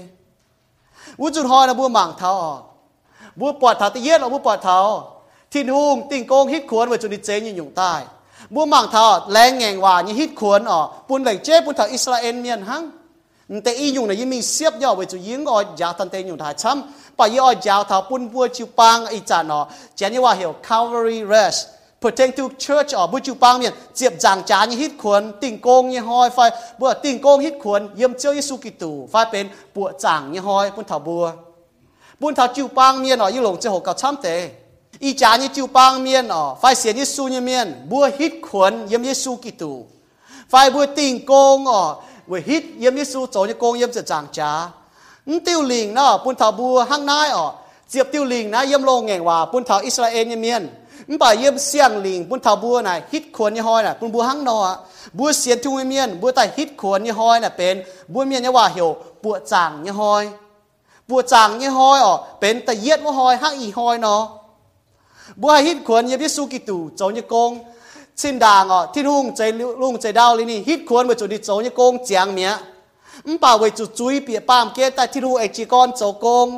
[1.19, 2.75] Bu chúng hoi là bu mảng thao
[3.37, 5.12] bu bọt thao thì là bu bọt thao
[5.52, 8.04] thiên hung tình cô hít cuốn về chỗ đi chế như nhung tai
[8.50, 11.88] bua mảng thao lén ngèn hòa như hít cuốn ở bun lệnh chế bun thao
[11.88, 12.92] Israel miền hăng
[13.64, 19.60] แต่อีอยู่ในยิ่งมีเสียบย่อไปจู่ยิงก็ยาทันเตอยู่ถ่ายช้ำปะยี่อ้อยยาวท่าปุ่นบัวชิวปังอีจานอ
[19.96, 21.60] เจนี่ว่าเหี่ยว Calvary Rest
[22.02, 26.40] pertain to church อ๋อบุจูปังเนี่ยเจียบจางจานยี่ฮิตขวนติ่งโกงยี่ห้อยไฟ
[26.80, 31.26] บัวติ่งโกงฮิตขวนเยี่ยมเจ้ายิสุกิตูไฟเป็นปวดจางยี่ห้อยปุ่นถาบัว
[32.20, 34.28] ปุ่นถาจิวปังเมียนอ๋อยี่หลงเจ้าหกกับช้ำเต
[35.05, 39.73] อีจานี่จิวปังเมียนอ๋อไฟเสียยิสุยี่เมียนบัวฮิตขวนเยี่ยมยิสุกิตู
[40.51, 41.83] ไฟบัวติงโกงอ๋อ
[42.27, 44.53] với hít yếm Giêsu chỗ như công yếm จะจางจ้า
[45.47, 47.47] tiêu li งเนาะปุ่นถาบัวห้างน้ายอ๋อ
[47.91, 50.63] เจียบ tiêu li งนะเยำโลงแงว่าปุ่นถาอิสราเอลเมียน
[51.09, 54.59] มันบ่าเยำเสียงลิงปุ่นถาบัวน่ะฮิตขวนยี่ห้อยน่ะปุ่นบัวห้างนอ
[55.19, 57.75] บัวเสียนทุ่งเมียนบัวแต่ฮิตขวนยี่ห้อยน่ะเป็น
[58.13, 58.89] บัวเมียนยี่ว่าเหี่ยว
[59.23, 60.25] ปวดจางยี่ห้อย
[61.09, 64.23] ปวดจางยี่ห้อยอ๋อเป็นแต่เย็ดว่าห้อยห้างอีห้อยเนาะ
[65.41, 67.51] บัวฮิตขวนยับยิสุกิตูโจยกง
[68.21, 69.41] ชินดางอะที่ลุงใจ
[69.83, 72.51] รุ่งใจดาวลยนี่ฮิตขวนไปจุดดิโจยกงเจียงเมีย
[73.35, 76.49] มป่าไว้จุดจุยเปียป้ามเกตแต่ที่ลุงไอจีกอนโจกง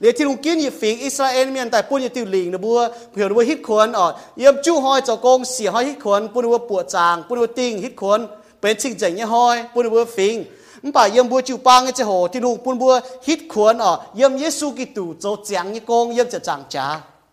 [0.00, 2.78] เดี๋ยวที่ลุงกินยิฟิงอิสราเอลเมียนแต่ปุ่นยิติลิงนะบัว
[3.10, 4.06] เผื่อว่าฮิตขวนอะ
[4.38, 8.20] เยี่ยมจู้ห้อยโจกงเสียห้อยฮิตขวนปุ่นว่าปวดจางปุ่นว่าติ้งฮิตขวน
[8.60, 10.34] เป็นชิงใจเงี้ยหอยปุ่นว่าฟิง
[10.84, 12.92] มป่าเยี่ยมบัวจิวปังเจ้โหที่ลุงปุ่นบัว
[13.26, 16.86] ฮิตขวนอะเยี่ยมเยซูกิตูโจเจียงยกงเยี่ยมจะจางจ้า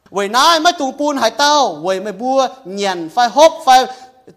[0.10, 1.74] vậy nay mấy tùng bùn hải tao.
[1.84, 3.86] Vậy mấy bùa nhận phải hốp phải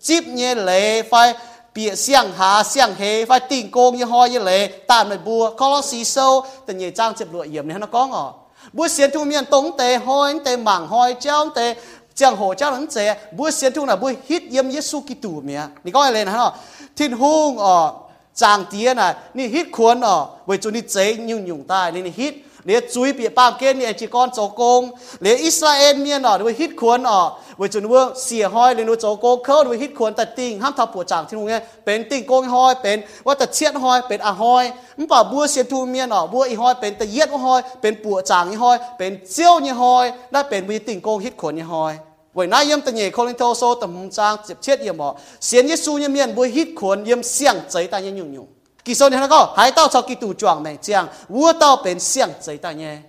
[0.00, 1.34] chip nhé lệ phải
[1.78, 5.50] bịa xiang hà xiang hề phải tình công như hoa như lệ tàn mấy bùa
[5.56, 8.34] có xì sâu từ nhảy trang chụp lụa yểm này nó có ngỏ
[8.72, 11.74] bùa xiên thu miền tống tề hoi tề mảng hoi chéo tề
[12.14, 15.62] chẳng hồ cháu lắm chế bữa xiên thung là bữa hít yếm Giêsu Kitô mía
[15.84, 16.50] nị coi lên hả
[16.96, 17.92] thiên hung ở
[18.34, 21.92] chàng tía này nị hít khuôn ờ, ở bởi chỗ nị chế nhung nhung tai
[21.92, 22.34] nên nị hít.
[22.68, 24.80] เลียจุยเปียปามเกณฑ์เนี่ยจีกอนโจโกง
[25.22, 27.20] เลียอิสราเอลเมียนอะด้วยฮิตควรอะ
[27.56, 34.64] ไว้จนว่าเสียห้อยเลยนูโจโกงเขาด้วยฮิตควรแต่ติงห้ามทับปวดจางที่นู่นเนี่ยเป็นติงโกงห้อยเป็นว่าแต่เชียดห้อยเป็นอะห้อย
[34.98, 41.94] มันป่าบัวเสียทูเมียนอะบัวอีห้อยเป็นแต่เย็ดห้อยเป็นปวดจางยี่ห้อยเป็นเจียวยี่ห้อยได้เป็นมีติงโกงฮิตควรยี่ห้อย
[42.34, 45.08] ไว้นายเยี่ยมตะเย่โคลินโตโซตะมุงจางเจ็บเชียดเยี่ยมอ่
[45.44, 48.48] เสียนเยซูเนี่ยเมียนบัวฮิตควรเยี่ยมเสียงใจแต่ยังยุ่งยุ่ง
[48.88, 50.74] 你实你看那个海盗超级杜徒没？
[50.80, 53.02] 这样，我到变想贼大呢。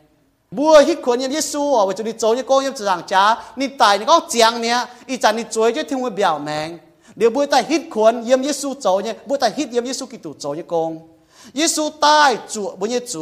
[0.50, 3.38] 我一群人耶稣，我叫你走，你个人只当家。
[3.56, 4.90] 你带你讲呢？
[5.08, 6.78] 你在你嘴就听我表明。
[7.16, 9.14] 你不带一群人耶稣走呢？
[9.26, 10.76] 不带一群耶稣基督徒走一个？
[11.54, 13.22] 耶稣带主不是主，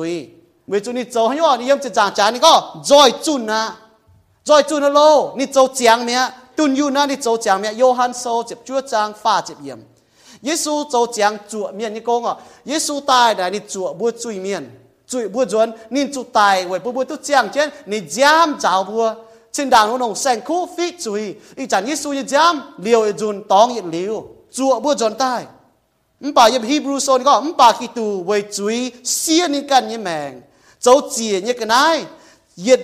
[0.66, 2.48] 我叫你走你看哦，你光只当家，你个
[2.84, 3.72] 再准呐，
[4.44, 5.36] 再准的喽。
[5.38, 6.18] 你走讲没？
[6.56, 7.72] 进入呐，你走讲没？
[7.76, 9.80] 又喊收集，就讲发只言。
[10.42, 14.64] 耶稣就讲做面，你讲哦，耶稣带来你做不罪面，
[15.06, 19.16] 罪不准你做带为不不都讲讲你讲找不，
[19.52, 25.48] 现在我弄善苦非罪，一讲耶稣一讲留一准当一留，做不准带。
[26.20, 30.42] 唔把入 Hebrew 说你讲唔把基督为罪，先你干一命，
[30.80, 32.06] 就解一个奈。
[32.60, 32.82] ยด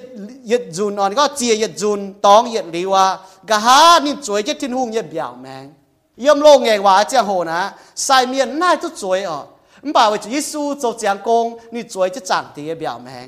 [0.52, 3.06] ยดจุนอ่อนก็เจียยดจุนตองยดลีวา
[3.50, 5.66] กะหานี่สวยเจ็ดทิ้นหุ่งเย็บยาวแมง
[6.26, 7.62] ย่อมโลกไงว่าเจ้าโหนะ
[8.04, 9.44] ใส่เมียนน่าจะสวยอะ
[9.88, 13.28] มบ่าวจะยิสูจะจางกงนี่สวยจะจางตีเบียวแมง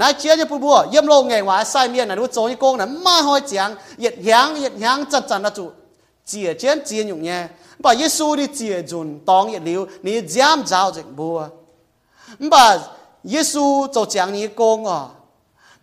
[0.00, 5.64] นายเชียจะพูดว่าย่อมโลกไงว่าใส่เมียนน่ะรู้โจยกงน่ะมาหอยจางเหยียดยางเหยียดยางจันจันนะจุ
[6.26, 7.38] เจียเจียนเจียนอยู่เนี่ย
[7.82, 11.38] บ่ายิสูนี่เจียจุนตองเหยียดลิวนี่จามเจ้าจังบัว
[12.42, 12.64] มบ่า
[13.32, 15.00] ยิสูจะจางนี่กงอะ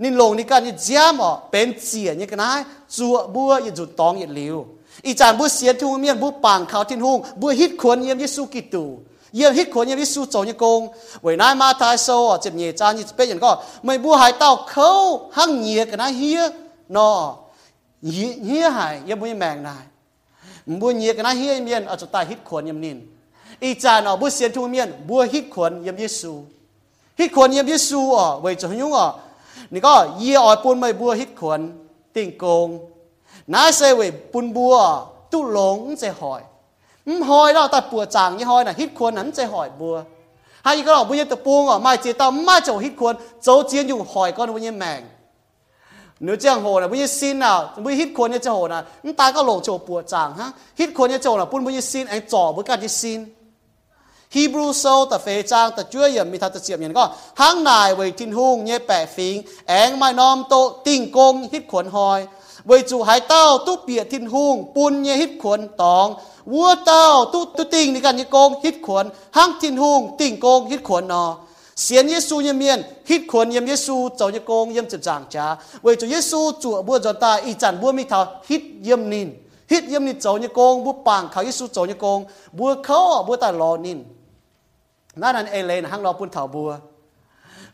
[0.02, 2.50] นี่ลงนี่กันนี่จามอะเป็นเจียนี่กันนะ
[2.96, 4.58] จวบบัวยีจุดตองเหยียดลิว
[5.06, 8.86] อีจานบุเสียนทุ่งเมียนบุปางเขาทิ้นหุ่งบุฮิตขวนเยี่ยมยิสุกิตู
[9.36, 10.82] เยี่ยมฮิตขวนเยี่ยมยิสุโจยกง
[11.22, 12.08] เวนายมาทายโซ
[12.42, 13.52] เจ็บเหยจานยิเป็นยัางก็
[13.84, 14.88] ไม่บุหายเต้าเขา
[15.38, 16.42] หั่งเหยกันนะเฮีย
[16.96, 17.10] นอ
[18.46, 19.86] เฮียเหายเยี่ยมบุยแมงนาย
[20.82, 22.98] บุเหยกันนะเฮียเมียนอาจจะตายฮิตขวนเยี่ยมนิน
[23.64, 26.34] อีจานอบุเสียนทุ่งเมียนบุฮิตขวนเยี่ยมยิสุ
[27.20, 29.08] ฮิตขวนเยี่ยมยิสุอ๋อเวจงยุ่งอ๋อ
[29.74, 31.60] นี่ก็เยี่ยอ่อยปูนไม่บัวฮิตขวน
[32.16, 32.68] ติ่งโกง
[33.54, 34.76] น้าเสวยปุนบัว
[35.32, 36.42] ตุหลงจะหอย
[37.18, 39.96] มหอยเราตัดปัวจางยี่หอยน่ะฮิตควรนั้นจะหอยบัว
[40.66, 43.14] หายก็เราบุญยตะปูงอะไม่เจตาไม่เจ้าฮิตควร
[43.44, 45.02] เจ้เจียนอยู่หอยก้อนบุญยแมง
[46.24, 48.80] เนื้อเจียงโหน่ะบุญยซินอะบุญฮิตควรเนี่ยจะาโหน่ะ
[49.20, 50.48] ตาก็หลงโจปัวจางฮะ
[50.80, 53.20] ฮิตควรเนี่ยเจ้หน่ะปุ่นบุญยซินไอ้จ่อบุญการยซิน
[54.36, 57.06] ฮีบรูโซแต่เฟจางแต่จ้วยเยี่ยมมีทัตเสียมอย่าก็
[57.42, 59.36] ห้างนายเวทินหุ้งเนี่ยแปะฟิง
[59.70, 60.56] แองไม่น้อมโต
[60.88, 62.20] ติ่งกงฮิตขวนหอย
[62.70, 66.08] วยจู่หายเต้าตู้เปียทินหุงปุนเยฮิดขวนตอง
[66.54, 67.04] วัวเต้า
[67.34, 69.06] ตู้ตู้ติงในการยโกงฮิดขวน
[69.38, 71.26] ห้างทินหุงติงโกงฮิดขวนนอ
[71.82, 75.46] เสียนเยซูเยี่มียนฮิดขวนเยมเยซูเจ้าเยโกงเยมจับจางจ้า
[75.84, 79.30] วยจู่เยซูจั่วบัวจอนตาอีจันบัวมีเท้าฮิดเยมนิน
[79.72, 82.20] ฮิดเยมนินเจ้าเยโกงบัวปางเขาเยซูเจ้าเยโกง
[82.58, 84.00] บัวเขาบัวตาลอนิน
[85.22, 86.70] นั่นนั่นเอเลนห้างรอปุ่นเถาบัว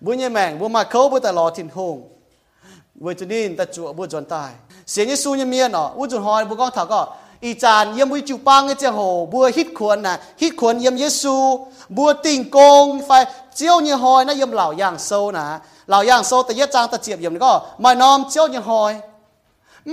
[0.04, 1.98] บุญยแมงบัวมาเขาบุญแต่รอทินหง
[3.04, 4.52] บุญจุนินตะจั่วบัวจนตาย
[4.92, 7.02] เสียงยิสูเนี่ยเมียนอ๋อวุจุนหอยบุกองถาก็
[7.46, 9.00] อีจานเยี่ยมวิจูปังเจียโห
[9.32, 11.36] บัวฮิดควรน่ะฮิดควรเยี่ยมเยซู
[11.96, 13.10] บัวติ่งกงไฟ
[13.56, 15.46] เจียวเนี่ยหอยนะเยี่ยมเหล่าย่างโซนะ
[15.90, 17.52] เหล่าย่างโซแต่เยจางตะเจียบเยี่ยมก็
[17.84, 18.94] มานอมเจียวเนี่ยหอย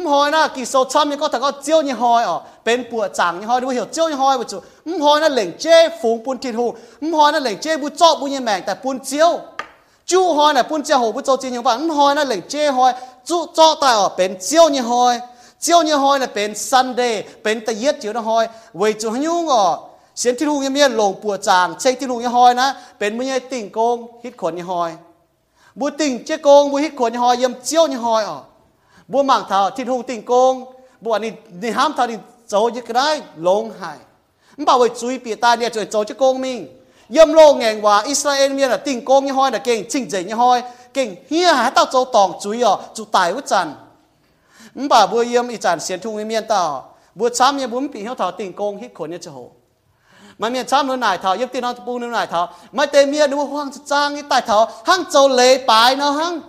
[0.02, 6.66] มหอยน่ะกี่โซช้ำเนี่ยก็แต่ก็เจียวเนี่ยหอยอ๋อเป็นปวดจางเนี่ยหอยดูเหี่ยวเจียวเนี่ยหอยบุจูมหอยน่ะเหล่งเจ้ฝูงปุนทิดหู
[7.08, 9.30] มหอยน่ะเหล่งเจ้บุจ่อบุญเนี่ยแมงแต่ปุนเจียว
[10.06, 12.70] chú hỏi này bún chè hồ bún cho chín nhưng bạn hỏi này lệnh chè
[12.70, 12.92] hỏi
[13.24, 15.20] chú cho tài ở bên chiều như hỏi
[15.60, 19.22] chiều như hỏi là bên Sunday, bên tây yết chiều như hỏi vậy chú hãy
[19.22, 19.78] nhung ở
[20.14, 23.18] xiên thiên hùng như miên lồng bùa tràng chơi thiên hùng như hỏi nè bên
[23.18, 24.92] mới nhai tỉnh công, hít khuẩn như hỏi
[25.74, 28.40] bùa tỉnh chê công bùa hít khuẩn như hỏi yếm chiều như hỏi ở.
[29.08, 30.64] Bùa mảng thảo thiên hùng tỉnh công
[31.00, 32.14] bùa này đi ham thảo đi
[32.46, 33.96] dấu như cái đấy lồng hải
[34.56, 36.75] bảo vậy chú ý bị tai địa trời dấu chê công mình
[37.08, 40.24] yếm lô ngàn hòa Israel miền là tình công như hoi là kinh chinh chế
[40.24, 40.62] như hoi.
[40.94, 43.74] Kinh hia hải tao châu tòng chú ý ở chú tài hút chăn
[44.74, 46.94] bà bùa yếm ý chăn xiên thung miền tao.
[47.14, 49.50] Bùa chám như bốn bị hiếu thảo tình công hít khốn như châu hồ
[50.38, 53.06] mà miền chám nữa này thảo yếm tin nó bu nữa này thảo mà tề
[53.06, 56.40] miền đúng hoang trang cái tài thảo, hăng châu lệ bài nó hăng.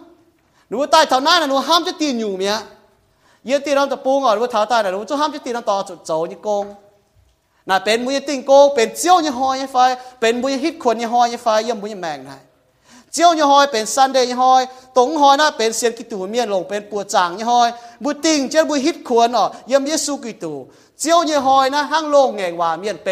[0.70, 2.62] Đúng tài thảo nãy là đúng ham cho tiền nhủ miệng
[3.44, 5.54] yếm tin nó tập bu ngồi đúng thảo tài là đúng cho ham cho tiền
[5.54, 6.76] nó tỏ chỗ châu như công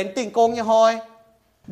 [0.05, 0.93] นติ่งกงยี่ห้อย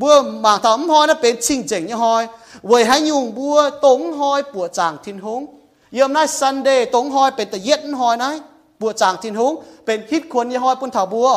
[0.01, 2.23] บัวหมางถามห้อยน่ะเป็นชิงเจ๋งยี่ห้อย
[2.67, 5.41] เวยให้ยุงบัวตงห้อยปัวจางทินหง
[5.95, 8.31] เยี่ยมน่ะซันเดย์ตงห้อยเป็นแต่เย็ดห้อยนะ
[8.81, 9.53] ปัวจางทินหง
[9.87, 11.29] เป็นฮิตควรยี่ห้อยปุ่นเถาบัว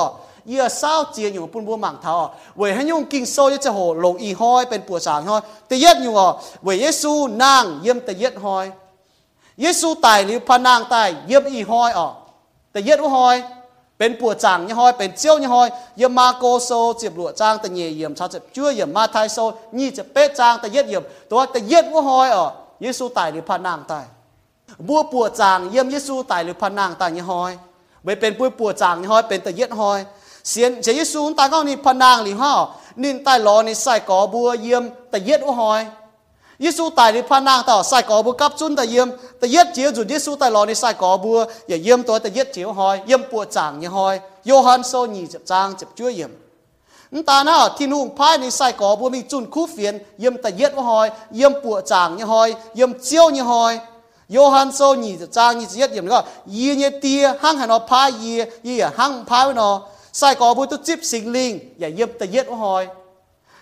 [0.48, 2.14] เยื่อเศร้าเจียอยู่ปุ่นบัวหมางเทา
[2.56, 6.28] เวยให้ยุ่งกิงโซยจะโหลงอีห้อยเป็นปัวจางห้อยแต่เย็ดอยู่อะ
[6.62, 8.66] เวยเยซูนางเยี่ยมแต่เย็ดห้อย
[9.60, 12.12] เยซูตายหรือพนางตายเยี่ยมอีห้อยออก
[12.70, 13.36] แต่เย็ดว่าห้อย
[13.98, 19.38] เป็นปัวจางยี่ห้อยเป็นเจียวยี่ห้อยเยี่ยมมาโกโซเจียบหลวจางแต่เยี่ยเยี่ยมชาจะช่วยเยี่ยมมาไทยโซ
[19.78, 24.04] นี่จะเป๊ะจางแต่เย็ดเยี่ยมตัวแต่เย็ดว่าห้อยออกเยซูตายหรือพนางตาย
[24.88, 27.52] บัวปัวจางเยี่ยมเยซูตายหรือพนางตายยี่ห้อย
[28.04, 29.98] ไม่เป็นปัวปัวจางยี่ห้อยเป็นแต่เย็ดห้อย
[30.49, 32.53] เสียนเจเยซูตายก็นี่พนางหรือห่อ
[33.03, 35.81] นินใต้ล้อนี่ใส่กอบัวเยี่ยมแต่เย็ดว่าห้อย
[36.61, 41.37] เยซูตายในพนางต่อใส่กอบัวกับจุนแต่เยี่ยมแต่เย็ดเจียวจุดเยซูตายรอในใส่กอบัว
[41.67, 44.15] อย่าเยี่ยมตัวแต่เย็ดเจียวหอยเยี่ยมปวดจางยี่หอย
[44.45, 46.31] โยฮันโซนีจับจางจับช่วยเยี่ยม
[47.13, 53.73] นตาหน้าที่นุ่งพายในใส่กอบัวมีจุนคู่เฟียนเยี่ยมแต่เย็ดว่าหอยเยี่ยมปวดจางยี่หอยเยี่ยมเจียวยี่หอย
[54.31, 56.19] โยฮันโซนีจับจางยี่เย็ดเยี่ยมก็
[56.55, 58.31] ยีเนี่ยเตียห้างหันอพายยี
[58.67, 59.71] ยี่ห้างพายไว้นอ
[60.16, 62.86] sai có vui tôi chip sinh linh ya dạ, yếm ta yết hoi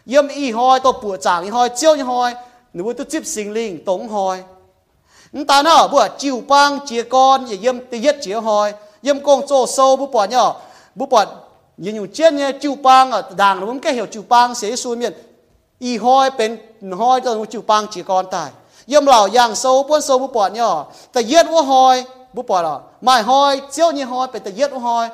[0.06, 2.34] yếm y hoi tôi bùa chàng y hoi chiêu y hoi
[2.72, 4.42] nếu vui tôi chip sinh linh tống hoi
[5.48, 7.46] ta nó bùa chiều băng chia con.
[7.46, 10.60] Ya yếm ta yết chia hoi yếm con trô sâu bùa bỏ nhỏ.
[10.94, 11.24] Bùa bỏ
[11.76, 14.76] như nhiều chết nhé chiều băng ở đàng nó cũng cái hiểu chiều băng sẽ
[14.76, 15.12] xuống miền
[15.78, 16.58] y hoi bên
[16.98, 18.50] hoi cho chiều băng chia con tài.
[18.86, 20.86] Yếm lão yang sâu bùa sâu bùa bỏ nhỏ.
[21.12, 24.72] Ta yết bùa hoi bùa bỏ à mai hoi chiêu như hoi bên ta yết
[24.72, 25.08] hoi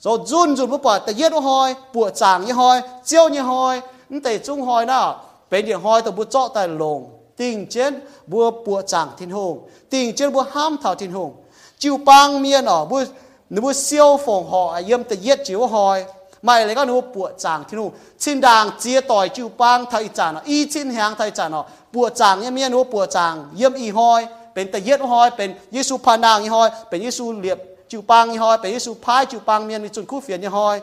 [0.00, 3.40] rồi run run bữa bỏ tê yết bữa hoi bữa chàng như hoi chiều như
[3.40, 3.80] hoi
[4.24, 5.14] tê trung hoi nào
[5.54, 7.00] เป็นอย่างหอยตัวบุเจาะแต่ลง
[7.40, 7.92] ติงเช่น
[8.30, 9.54] บัวปัวจางทินหง
[9.92, 11.30] ติงเช่นบัวห้ามเท่าทินหง
[11.82, 13.00] จิวปังเมียนอ๋อบัว
[13.52, 15.98] นึกว่าเซียวฝงหอเยี่ยมแต่เย็ดจิวหอย
[16.44, 17.90] ไม่เลยก็นึกว่าปัวจางทินหง
[18.22, 21.62] ชินดางเจียต่อยจิวปังไทยจานอ๋ออีชินหางไทยจานอ๋อ
[21.94, 24.20] ปัวจางเนี่ยเมียนึกว่าปัวจางเยี่ยมอีหอย
[24.54, 27.58] เป็นแต่เย็ดหอยเป็นเยซูพานางอีหอย เป็นเยซูเหลียบ
[27.89, 30.47] chịu bang như hoi bé su phai chịu bang miền mi chun khu phiền như
[30.47, 30.81] hoi.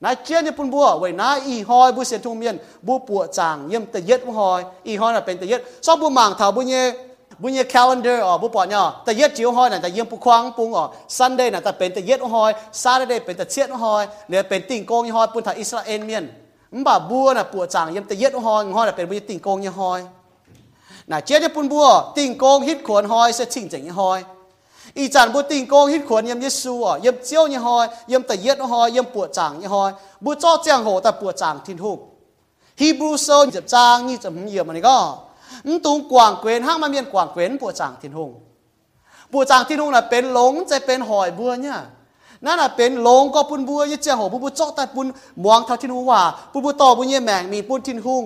[0.00, 3.26] Nãy chiến như pun bùa vậy nãy y hoi bu xiên thung miền bu bùa
[3.32, 4.64] chàng yếm tê yết bu hoi.
[4.82, 6.92] Y hoi là bên tê yết so bu mảng thảo bu nhê
[7.38, 10.52] bu nhê calendar ở bỏ nhỏ tê yết chiếu hoi là tê yếm bu khoang
[10.56, 13.76] pung ở sunday là tê bên tê yết bu hoi, saturday bên tê chiết bu
[13.76, 16.32] hoi nếu bên tình công như hoi pun thảo israel miền
[16.70, 19.38] bà bùa là bùa chàng yếm tê yết bu hoi hoi là bên bu tình
[19.38, 20.02] công như hoi.
[21.06, 24.24] Nãy chiến như pun bùa tình công hít cuốn hoi sẽ chỉnh chỉnh như hoi.
[24.94, 29.90] อยหอยน่ะเป็นบุญติ่งโกงหอยน่ะเจียนญี่ปุ่นบัวติ่งโกฮิตขวนหอยเสียชิงเจ๋งหอยอีจานบุติงโกฮิตขวนยำเยซูอะยำเจียวยี่หอยยำแต่เย็ดหอยยำปวดจางยี่หอย
[30.24, 31.98] บุจ้อเจียงโหแต่ปวดจางทิ้งหุก
[32.80, 34.96] ฮีบรูโซนจะจางนี่จะมึงเยี่ยมมันก็
[35.84, 38.32] ตุงกว่างเกวนห้างมาเมียนกว่างเกวนปวดจางทิ้งหุก
[39.34, 41.78] ปัวจางที่นู่นน่ะเป็นหลงจะเป็นหอยบัวเนี่ย
[42.44, 45.06] นั่นน่ะเป็นหลงก็ปุนบัวยี่เจ้าหัวปุนบัวจอแต่ปุน
[45.44, 46.20] มวงเท่าที่นู่นว่า
[46.52, 48.22] ปุนบัวต่อปุนเยี่ยแมงมีปุนทินหุ่ง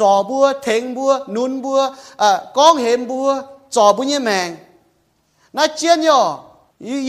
[0.00, 1.78] จอบัวเถงบัวนุนบัว
[2.18, 3.28] เอ่อก้องเห็มบัว
[3.76, 4.48] จอปุนเยี่ยแมง
[5.56, 6.20] น่าเจียนย่อ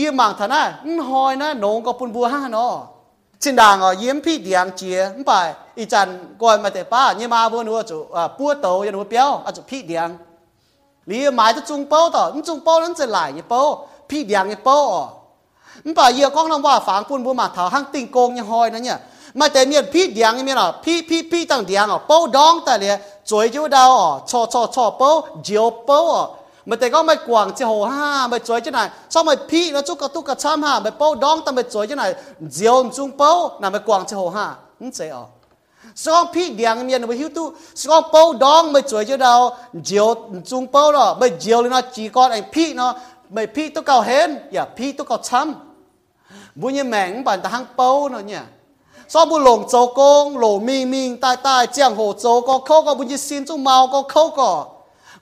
[0.00, 0.62] ยี่มังท่านะ
[1.08, 2.74] หอยนะหนงก็ปุนบัวห้าเนาะ
[3.40, 7.12] xin đàng ở yếm phi điang chia không phải ý chân gọi mà để ba
[7.12, 10.16] nhưng mà vừa nữa chủ à bua tàu ya nữa béo à chủ phi điang
[11.06, 14.48] lý mãi cho trung bao tao trung bao nó sẽ lại như bao phi điang
[14.48, 15.12] như bao
[15.84, 18.42] không phải giờ con làm ว่า phản quân bua mà thảo hang tinh công như
[18.42, 18.90] hoi nó nhỉ
[19.34, 22.26] mà để miền phi điang như miền à phi phi phi tăng điang à bao
[22.26, 26.24] đong tại liền chuối chú đau à cho cho cho bao diều bao à
[26.66, 28.90] mày tại có mày quảng chỉ hồ, ha mày chơi thế này.
[29.10, 30.80] Sao mày phi nó chút cả tu cả chăm, ha?
[30.80, 32.14] Mày bao đong tao mày chơi thế này.
[32.48, 34.54] Diều chung bao, là mày quảng chỉ hồ, ha?
[34.78, 35.24] Không chơi ở.
[35.94, 39.54] Sao phi điang miền mày hiểu tu sao bao đong mày chơi thế đâu?
[39.84, 40.14] Diều
[40.46, 41.16] chung bao đó.
[41.20, 42.94] Mày diều nó chỉ còn anh phi nó.
[43.30, 44.38] Mày phi tu cầu hên.
[44.54, 45.54] Ya phi tu cầu chăm.
[46.54, 48.36] Bu như mèn bản ta hang bao nó nhỉ.
[49.08, 52.82] Sao bu lồng châu công lồng mi mi tai tai, chiang hồ châu có khâu
[52.82, 54.66] có bu như xin chung mau có khâu có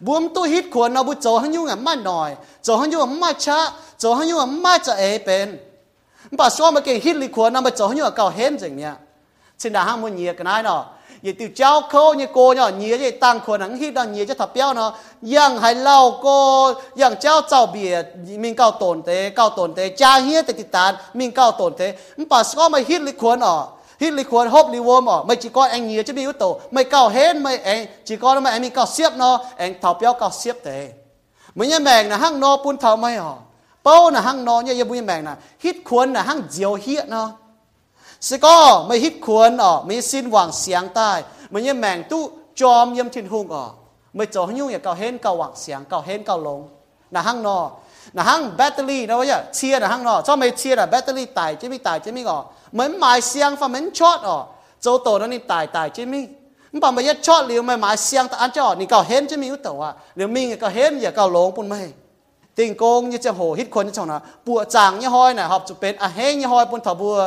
[0.01, 1.97] buông tu hít khuôn nó bu cho hắn nhung mà mai
[2.63, 5.59] cho hắn nhung mà cha, cho hắn nhung mà mai cha ế bên.
[6.31, 8.77] Bà xóa mà cái hít lì khuôn nó, mà cho hắn nhung cao hên chừng
[8.77, 8.97] nhá
[9.59, 10.85] xin đã ham muốn nhiệt cái này nó
[11.23, 14.27] vậy từ cháu khâu như cô nhỏ nhiều vậy tăng khuôn hắn hít nó nhiều
[14.27, 14.95] cho thập béo nó
[15.35, 19.89] yang hay lau cô yang cháu cháu bìa, mình cao tổn thế cao tổn thế
[19.89, 21.97] cha hiết thì tàn mình cao tổn thế
[22.29, 23.69] bà xóa mà hít lì khuôn nó
[24.01, 26.33] hít lý khuẩn, hốp lì vôm ở mày chỉ có anh nhiều chứ bị yếu
[26.33, 26.61] tổ.
[26.71, 29.95] Mày cao hết mày anh, chỉ có mày anh mình cao xếp nó, anh thảo
[29.95, 30.93] béo cao xếp thế
[31.55, 33.33] mày nhớ mèn là hăng nó bún thảo mày hả
[33.85, 37.09] bao là hăng nó nhớ nhớ bún mèn là hít khuẩn là hăng diều hiết
[37.09, 37.31] nó.
[38.21, 41.23] Sẽ có mày hít khuẩn ở mày xin hoàng sáng tai.
[41.51, 43.71] Mày nhớ mèn tu chom yếm thiên hung ở.
[44.13, 46.69] Mày cho nhung nhà cao hết cao hoàng sáng cao hết cao lông
[47.11, 47.43] là hăng
[48.14, 51.26] no là hăng battery nó vậy chia là hăng no cho mày chia là battery
[51.26, 54.38] tải chứ mi tải chứ mi ngỏ เหมือนหมายเสียงฟ้าเหมือนช็อตอ๋อ
[54.82, 56.16] โจโตนั่นนี่ตายตายใช่ไหม
[56.72, 61.82] มันบอกมายัดช็อตเหลียวไม่หมายเสียงแต่อันจอนี่ก็เห็นจะมีอุตตวะเหลียวมีก็เห็นอย่าก็หลงปุ่นไม่
[62.58, 67.18] ติงโกงยี่จะโหฮิตคนจะชนะปัวจางยี่ห้อยน่ะหอบจะเป็นอะเฮงยี่ห้อยปุ่นถบัว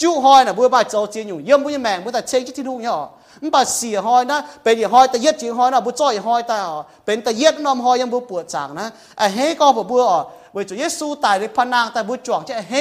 [0.00, 2.94] จู้ห้อยน่ะบัวบ่ายโจเจียนอยู่เยี่ยมบุญแมงบุญแต่เชงที่ทุ่งเนี่ย
[3.41, 8.87] มันบาดเสียหอยนะเป็นอีหอยแต่เย็ดจีหอยนะบุจ้อยหอยตาอ๋อเป็นแต่เย็ดนอมหอยยังบุปวดจางนะ
[9.17, 10.19] เอ้เฮก็บ่บัวอ๋อ
[10.53, 12.73] เวจุเยซูตายในพนางแต่บุจ่องเจ้เฮ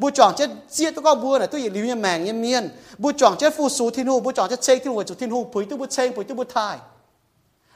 [0.00, 2.64] บุจ่องเจ้เสียตัวก็บัวน่ะตัวอย่าลิ้วอย่าแมงอย่าเมียน
[3.02, 6.76] บุจ่องเจ้ฟูสูที่นู่บุจ่องเจ้เชงที่หัวจุที่นู่ปุ๋ยตัวบุเชงปุ๋ยตัวบุทาย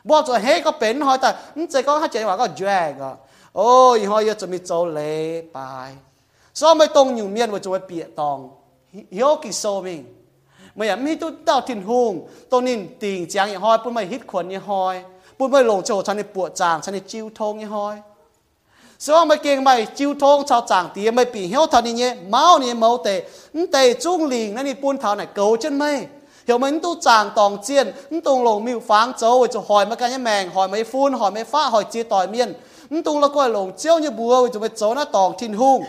[0.09, 1.29] บ่จุเฮก็เป็นหอยแต่
[1.71, 3.11] เจ้ก็ถ้าเจ้ว่าก็แย่ก็
[3.57, 5.01] โอ้ยหอยจะมีโจเล
[5.53, 5.59] ไป
[6.61, 8.39] ซ้อมไม่ตรงอยู่เมียนว่าจะไปเปียตอง
[9.15, 10.01] เฮียวกิโซมิง
[10.77, 12.13] ไม่อยากมีตัวดาวถิ่นหง
[12.51, 14.97] ตัวนินติงจางยี่างหอยปุ่นไม่ฮิตขวนยี่างหอย
[15.39, 17.97] ปุ่นไม่ลงโจฉันในปวดจางฉันในจิ้วทงยี่างหอย
[19.05, 23.15] สว่างไปเก่งไม่จิ้วทงชาวจางตีไม่ปีเหี้ยวทันนี่เนี่เมาเนี่ยเมาเตะ
[23.73, 25.93] เตะจุ้งหลิงนั่นนี่ปุ่นเท้าไหนเกาจนไม่
[26.45, 32.49] เดี๋ยวมันตู้จางตองเจียนนตรงลงมิวฟางโจ้จะหอยมากันยังแมงหอยไม่ฟูนหอยไม่ฟ้าหอยจีต่อยเมียน
[32.93, 35.81] นตรงละก้อยลงเจียวเนี่ยบัวจะไปโจน้าตองทิ้นหุ่ง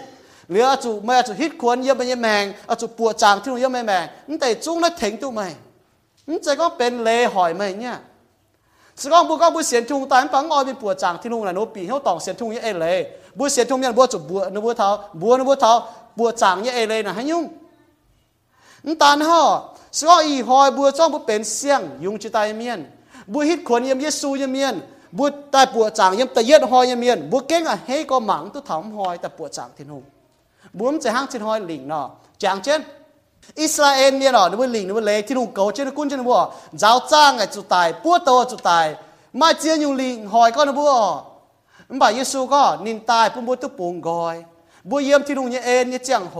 [0.51, 5.41] เหลือจุไม่จุฮิตควรเยังแมงอาจูปวดจางที่เราเยอะไม่แมงนั่นแต่จุ้งนั่นถึงตัวไหม
[6.27, 7.97] นั่นใจก็เป็นเลหอยไหมเนี่ย
[9.01, 12.99] สกองบุก็บุเสียนทุงตายปังออยเป็นปวดจางที่นุ่งนะโนปีเขาตองเสียนทุงเยี่เอเลย
[13.37, 14.89] บุเสียนทุงเนี่ยบัวจุบบัวนบัวเท้า
[15.21, 15.71] บัวนบัวเท้า
[16.17, 17.43] ปวดจางเยี่เอเลยนะให้ยุ่ง
[18.85, 19.41] นั่นตานห่อ
[19.97, 22.79] สกองอีหอยบัวจ้องบุเป็นเสียงยุงจิตายเมียน
[23.31, 24.75] บัวฮิตขวนยมเยซูเยมเมียน
[25.17, 30.03] บัวตายปวดจางยมแต่เย็ดหอยยมเมียนบัวเก่งอะเฮ้ก็หมังตัวถามหอยแต่ปวดจางที่นุ่ง
[30.77, 32.05] บุ้มจะห้างชิ้นหอยหลิงเนาะ
[32.43, 32.81] จางเช่น
[33.61, 36.41] อิสราเอลเนี่ยเนาะนึกว่าหลิงนึกว่าเลที่ลุงเกาเช่นกุ้นเช่นว่า
[36.79, 38.85] เจ้าจ้างไอ้จุดตายปั้วโตจุดตาย
[39.39, 40.99] มาเจียนอยู่หลิงหอยก็นึกว่า
[42.01, 44.35] บ่ายเยซูก็นินตายปุ่มบัวตุปุงกอย
[44.89, 46.37] บัวเยี่ยมที่ลุงเนี่ยเอ็นเนี่ยเจียงโห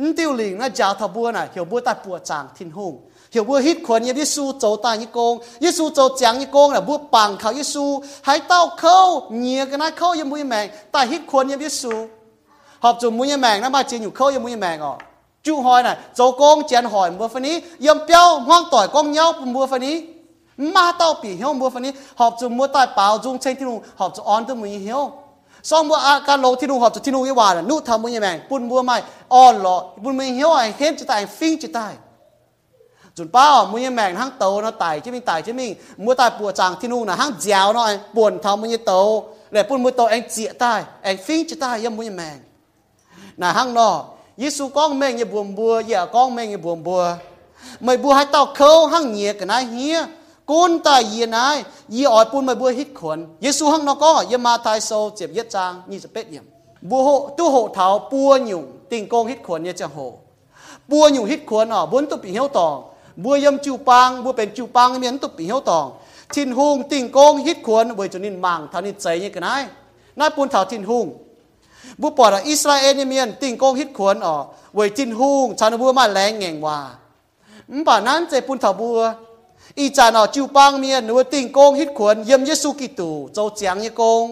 [0.00, 2.94] นี่ติวหลิงนะเจ้าทบัวน่ะเหี่ยวบัวตายปัวจางทิ้นหง
[3.32, 5.34] เหี่ยวบัวฮิตขวนเนี่ยยิสูโจตายยี่โกง
[5.64, 7.84] ยิสูโจจางยี่โกงน่ะบัวปังเขายิสู
[8.26, 8.98] หายเต้าเข้า
[9.36, 11.94] เหนียกันนะเข้ายังบุยแมงแต่ฮิตขวนเนี่ยยิสู
[12.80, 14.94] học dùng mũi mèn nó mà chia nhung khâu như mũi mèn à
[15.42, 19.12] chú hỏi này dấu công chén hỏi mua phân ý yếm béo hoang tỏi con
[19.12, 20.04] nhau mua phân ý
[20.56, 23.68] mà tao bị hiểu mua phân ý học chú mua tài bảo dung trên thiên
[23.68, 25.12] hùng học chú on tư mùi hiểu
[25.62, 27.84] sau mua à cái lô thiên hùng học chú thiên hùng cái hòa là nút
[27.84, 31.04] thầm mua nhà mèn bún mua mai on lọ bún mùi hiểu anh hết chỉ
[31.04, 31.94] tài phinh chỉ tài
[33.16, 35.66] จุดเป้ามือแมงทั้งโตเนาะไต่ที่มีไต่ที่มี
[36.04, 38.92] มือตายปวดจางที่นู่นนะทั้งเจียวเนาะปวดเท้ามือโต
[39.52, 42.36] เลยปุ่นมือโตเองเจียตายเองฟิ้งจะตายยังมือแมง
[43.40, 43.90] นะห้างนอ
[44.40, 47.02] ยิสูก้องแม่งยบวมบัวอย่าก้องแม่งยบวมบัว
[47.82, 49.96] ไม่บัวให้เต้าเขาห้างเหยียกันนะเฮีย
[50.50, 51.56] กูนตายยีนาย
[51.94, 56.46] ยีอ่อยปูนไม่บัวฮิตขวนยิสูห้างนอก็ยมาทายโซเจ็บเย็ดจางนี่จะเป็ดเยี่ยม
[56.88, 59.98] บัวโหตู้โหเถาปัวหยุ่งติงโกงฮิตขวนเนี่ยจะโห
[60.90, 62.76] ปัวหยุ่งฮิตขวนอะบุนตุปีเหียวตอง
[63.24, 65.86] บัวยำจูปังบัวเป็นจูปังเมียนตุปีเหียวตอง
[66.34, 69.62] ทินหุงติงโกงฮิตขวนบัวจนนินมังท่านี้ใจเนี่ยกันนาย
[70.18, 71.06] นายปูนเถาทินหุง
[72.02, 74.44] บุปผาอิสราเอลเนี่ยมีนติงโกงฮิตขวนออก
[74.74, 76.78] เวจินฮุงชานบัวมาแรงเงงว่า
[77.86, 79.00] ป่านั้นเจปุนถาบัว
[79.78, 84.24] อีจานอจิวปังเมียนหนูติงโกงฮิตขวนเยี่ยมเยซูกิตูเจ้าเจียงเยโกง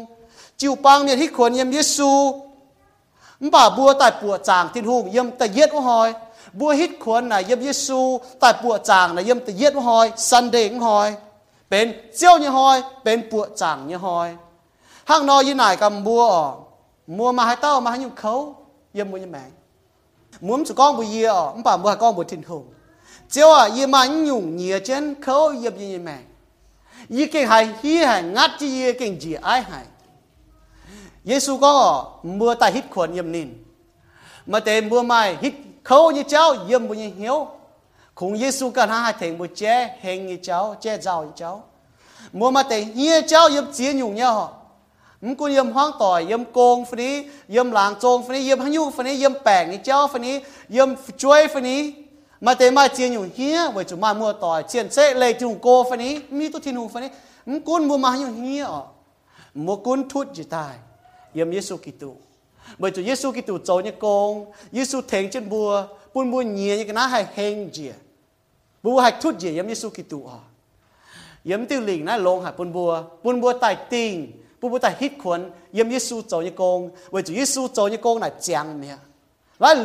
[0.60, 2.12] จิวปังเมียนฮิตขวนเยี่ยมเยซู
[3.54, 6.08] ป่าบัวตัดปวดจางทินฮุงเยี่ยมแต่เย็ดอุหอย
[6.58, 8.00] บัวฮิตขวนน่ะเยี่ยมเยซู
[8.42, 11.08] ตัดปวดจางน่ะเยี่ยมแต่เย็ดอุหอยซันเดงหอย
[11.68, 14.28] เป็นเจ้าเนี่ยหอยเป็นปวดจางเนี่ยหอย
[15.10, 16.54] ห้างนอยี่นายกำบัวออก
[17.08, 18.56] mua mà hai tao mà hai nhung khâu
[18.92, 19.50] yếm mua như mạng
[20.40, 22.72] muốn cho con buổi giờ ông bà mua con buổi thiên hùng.
[23.30, 26.24] Chiếu à yếm mà nhung nhìa chân khâu yếm như như mạng
[27.08, 29.84] yếm kinh hai hi hai ngắt chi yếm kinh gì ai hai
[31.24, 33.48] Giêsu có mua tay hít khuẩn yếm nín.
[34.46, 35.54] Mà tề mua mai hít
[35.84, 37.46] khâu như cháu, yếm bùi như hiếu.
[38.14, 41.64] Cùng Giêsu cần hai thành bùi che, hèn như cháu, che giàu như cháu.
[42.32, 44.57] Mua mà tề như cháu, yếm chia nhung nhau
[45.24, 47.14] มึงกูเยี่ยมห้องต่อยเยี่ยมโกงฝันนี้
[47.50, 50.34] เยี่ยมหลางโจงฝันนี้เยี่ยมหันยูฝันนี้เยี่ยมแปงนี่เจ้าฝันนี้
[50.72, 50.88] เยี่ยม
[51.20, 51.80] ช่วยฝันนี้
[52.44, 57.10] มาเตมาเจียนอยู่เฮียไว้จุมามัวต่อยเจียนเซ่เลยจุงโกฝันนี้มีตุทินูฝันนี้
[57.50, 58.64] มึงกูนมัวมาอยู่เฮีย
[59.66, 60.74] มัวกูนทุจจิตาย
[61.34, 62.10] เยี่ยมเยซูกิตู
[62.78, 64.30] เมื่อจุเยซูกิตูโจเนี่ยโกง
[64.74, 65.68] เยซูเถงเจนบัว
[66.12, 67.94] ปุ่นบัวเนียยังนะให้เฮงเจีย
[68.84, 70.38] บัวให้ทุจเจียเยี่ยมเยซูกิตูอะ
[71.46, 72.90] เยี่ยมติวหลิงนะลงหาปุ่นบัว
[73.22, 74.12] ปุ่นบัวไต่ติ่ง
[74.59, 76.23] บัวบัวให้หลงตู้หอบยิ้มหอยออกมอยนักเก็บบัวฮิตขวนหลงจะโหยีปองเมียน
[77.33, 79.79] ช้ำยาวเนื้อไฟตู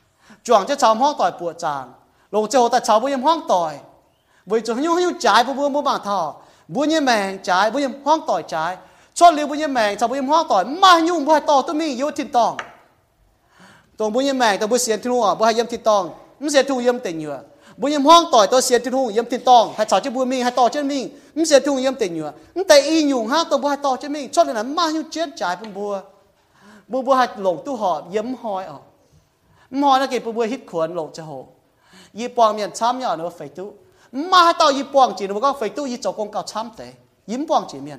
[6.77, 7.13] า
[7.55, 11.62] ให้ต่อยี cho liu bu nhem mang cho bu nhem hoa tỏi ma nhu bu hai tỏi
[11.66, 12.56] tu mi yu tin tòng,
[13.96, 16.10] tong bu nhem mang ta bu xian tin hoa bu hai yếm tin tòng,
[16.40, 17.40] mu xian tu yếm tên nhựa.
[17.76, 20.24] Bu nhem hoang tỏi to xian tin hoa yếm tin tòng, hai cháu chứ bu
[20.24, 21.08] mi hai tỏi chứ mi.
[21.34, 22.32] Mu xian tu yếm tên nhựa.
[22.54, 24.28] Mu tay y nhung ha to bu hai tỏi chứ mi.
[24.28, 25.96] Cho nên là ma nhu chết trái bu bu
[26.88, 28.76] bu bu hai lồng tu họ yếm hoi ở
[29.70, 31.46] mò nó kì bu bu hít khuẩn lồng cho hồ
[32.12, 33.72] yếm bong miền chăm nhỏ nó phải tu.
[34.12, 36.70] Ma hai to yi bong chỉ nó có phải tu yi cho công cao chăm
[36.76, 36.92] tế
[37.26, 37.98] yếm bong chỉ miền.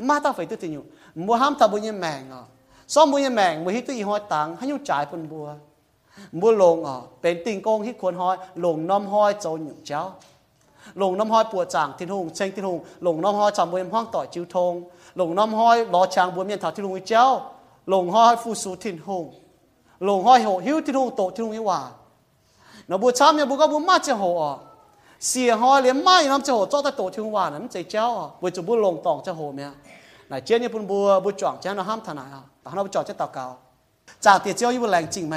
[0.00, 0.80] mà ta phải tự tin
[1.14, 2.42] mua ham ta bùn nhiên mèng à.
[2.86, 3.62] So bùi nhiên mèng à.
[3.64, 5.54] mua hít tự hỏi tặng hay nhu trái à, con bùa.
[6.32, 10.14] Mua lồng à bên tình công hít quần hỏi lồng nom hỏi châu nhục cháu.
[10.94, 12.84] Lồng nom hỏi bùa chẳng thiên hùng tranh thiên hùng.
[13.00, 14.84] Lồng nom hỏi chẳng bùn hoang tỏi chiếu thông
[15.14, 17.54] lồng nom hỏi lo chàng bùi miên thảo thiên hùng cháu.
[17.86, 19.34] Lồng hỏi phu sú thiên hùng.
[20.00, 21.90] Lồng hỏi hộ hiếu thiên hùng, tổ thiên hùng yêu hòa.
[22.88, 24.69] Nó bùa chăm nhà bùa có bùa mát chẳng hộ à.
[25.28, 29.70] เสียหอยเลี้ยไม่น้ำจะโหจ้าแต่โตทิ้งวานน้ำใจเจ้าอะบุจะบุลงตองจะโหเมีย
[30.28, 33.46] ไหนเจ้านี่ปุ่นบัวบุจ่องเจ้าเราห้ามทนายอะแต่เราบุจ่องเจ้าตะเก่า
[34.24, 35.36] จากเตี้ยเจ้ายี่บุแรงจริงไหม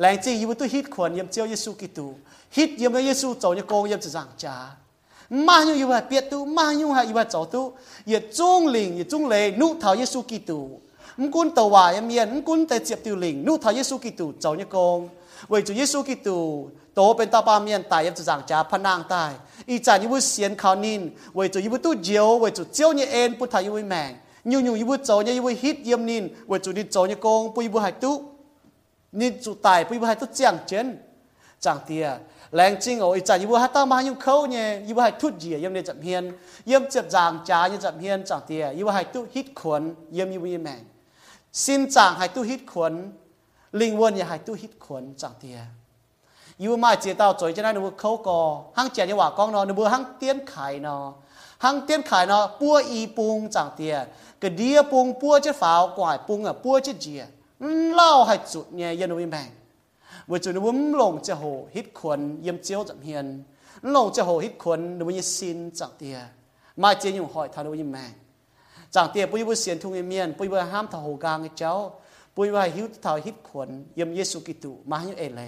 [0.00, 2.06] แรงจริงยี่บุตัวฮิตขวนยี่เจ้าเยซูกิตู
[2.56, 4.54] ฮิตยี่บุเยซูเจ้าเนี่ยโกงยี่จะสั่งจ้า
[5.46, 7.60] มาอยู่อยู่ว่าเปียตูมาอยู่ฮะอยู่ว่าเจ้าตู
[8.08, 10.60] อย่าจุ้งหลิงอย่าจุ้งเลยนุท้าเยซูกิตู
[11.20, 14.98] มกุนตะวายเมียนมกุนแต่เจ็บติวหลิงนุท้าเยซูกิตูเจ้าเนี่ยโกง
[15.48, 16.38] เวจูเยซูกิตู
[16.94, 19.32] โตเป็นตาปาเมียนตายยับจางจ้าพนางตาย
[19.70, 21.02] อีจานยิบุเสียนขานิน
[21.34, 24.10] เวจูยิบุตู้เจียวเวจูเจียวเนี่ยเอ็นพุทธายิบุแมง
[24.50, 28.12] ยูยูยิบุโจเนี่ยยิบุฮิตเยี่ยมนินเวจูนิโจเนี่ยโกงปุยบุหายตุ
[29.20, 30.86] นิจูตายปุยบุหายตุเจียงเจน
[31.64, 32.06] จางเตีย
[32.54, 36.24] แรงจริงโอ้ยจ่นยิบุฮัตตามายุ่งเขาเนี่ยยิบให้ทุดเยียยมเนี่ยจับเฮียน
[36.66, 39.82] เยี่ยมเจ็บจางจ้าเนี่ยจับเฮียนจางเตียยิบให้ตุฮิตขวน
[40.14, 40.82] เยี่ยมยิบุแมง
[41.64, 42.92] สินจางให้ตุฮิตขวน
[58.81, 59.49] ยยันวิแมง
[60.29, 60.49] ว่าจุ
[72.35, 75.41] ดนี้ว่าลงจะโหฮิตขวนเยี่ยมเจียวจับเฮียน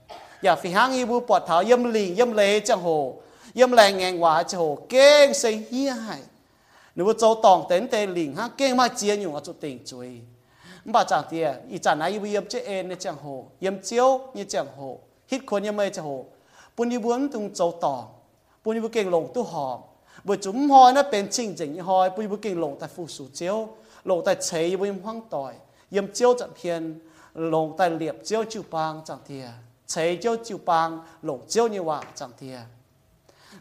[0.43, 3.13] ya phi hang i bu pot thao yam ling yam le chang ho
[3.55, 6.21] yam lang ngang wa cha ho keng se hi hai
[6.97, 10.09] nu zo tong ten te ling ha keng ma chia nhung a chu ting chui
[10.09, 10.34] ba
[10.86, 14.20] bà chẳng i ít na i bu yếm chế en như chẳng hồ yếm chiếu
[14.34, 16.26] như chẳng hồ hít khuôn như mai chẳng hồ
[16.78, 18.08] bún đi bún tung châu tỏ
[18.64, 19.80] bún đi bún kinh long tu hò
[20.24, 22.10] bu chúng hoi nó bên chinh chỉnh hoi.
[22.10, 23.68] Bu bún kinh long tại phụ sủ chiếu
[24.04, 25.54] long tại chế bu yam hoang tỏi
[25.90, 27.00] yếm chiếu chẳng hiền
[27.34, 29.48] long tại liệp chiếu chiếu bang chẳng tia
[29.88, 32.60] chế chiếu chịu bang lộ chiếu như hoa chẳng thiệt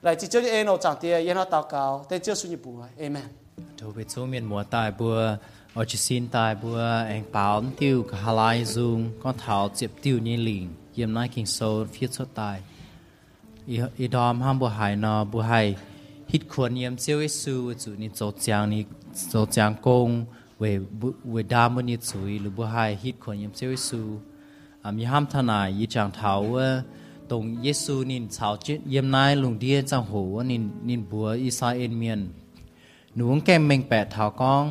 [0.02, 2.48] lại chỉ chiếu như em nó chẳng thiệt yên nó tao cao tên chiếu suy
[2.48, 3.22] như bùa amen.
[3.80, 5.36] Đồ biết số miền mùa tài bùa
[5.74, 9.90] ở chỉ xin tài bùa anh bảo tiêu cả hà lai dung con thảo chụp
[10.02, 12.60] tiêu như lìn yếm nai kinh sâu phía số tài
[13.96, 15.76] ý đom ham bùa hải nó bùa hải
[16.28, 18.84] hít khuẩn yếm chiếu ấy su chủ ni chỗ giang ni
[19.32, 20.24] chỗ giang công
[20.58, 20.80] về
[21.24, 24.20] về đam bên ni chuối lũ bùa hải hít khuẩn yếm chiếu ấy su
[24.86, 26.68] 啊，มีห้ามทนายยี่จังเท้าว่า
[27.30, 32.20] ตรงเยซูนินชาวเจ็ดเยี่ยมนายลุงเดียจังโหว่านินนินบัวอิสราเอลเมียน
[33.14, 34.64] หนูแกมเมงแปดเท้ากอง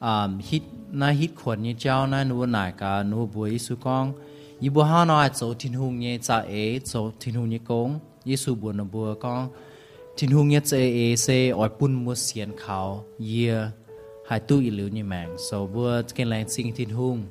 [0.00, 4.12] um, hit na hit khuẩn như cháu na nu nải cả nu buổi su con.
[4.60, 7.98] Y bu ha nói chỗ thiên hùng như cha é chỗ thiên hùng như con.
[8.24, 9.48] Y sư buồn nó bùa con
[10.16, 13.68] thiên hùng như cha é se ỏi bún mua xiên khảo year
[14.28, 17.22] hai tu y lưu như mạng so bùa cái làng sinh thiên hùng.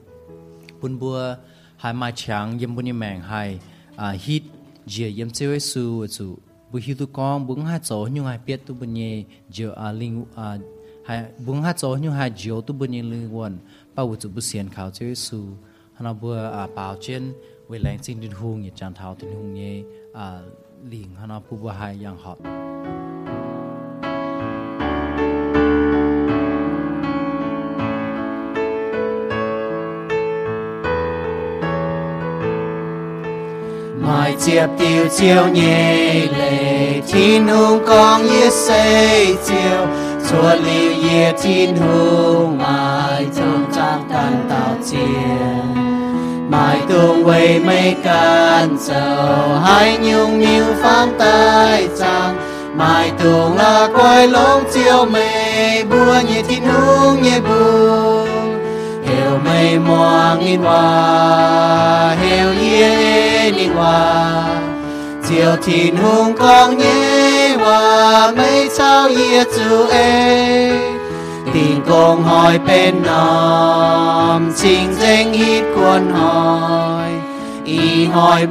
[0.82, 1.36] Bún bùa
[1.78, 3.59] hai mai chẳng yếm bún như mạng hai
[3.95, 4.43] uh, hit
[4.86, 6.38] giờ yếm chơi su su
[6.72, 10.22] bu hi tu con bún hai chỗ nhưng hai biết tu bún nhẹ giờ linh
[10.22, 10.61] uh,
[11.06, 13.58] hai bung hai chỗ như hai giờ tu bên nhẹ linh quân
[13.95, 15.39] bao tu bu xiên khảo chơi su
[15.93, 17.34] hana bua à bảo chân
[17.70, 19.82] về lãnh sinh tin hùng nhẹ chẳng thảo tin hùng nhẹ
[20.14, 20.39] à
[20.89, 22.38] liền hana bu bu hai yang hot
[33.99, 39.88] mai chiệp tiêu chiêu nhẹ lệ thiên hùng con yết xây chiều
[40.34, 45.84] chùa liu yết thiên hùng mai trong trang tan tạo chiền
[46.49, 52.38] mai tung quay mây can sầu hai nhung nhiều phán tai trang
[52.77, 58.59] mai tung là quay lông chiều mây bùa như thiên hùng như buông
[59.05, 64.43] hiểu mây mùa nghìn hoa hiểu yê nghìn hoa
[65.29, 67.12] chiều thìn hùng con nhé
[67.64, 68.70] hoa mây
[71.53, 71.82] tình
[72.24, 73.03] hỏi bên
[76.14, 77.11] hỏi
[77.66, 78.47] y hỏi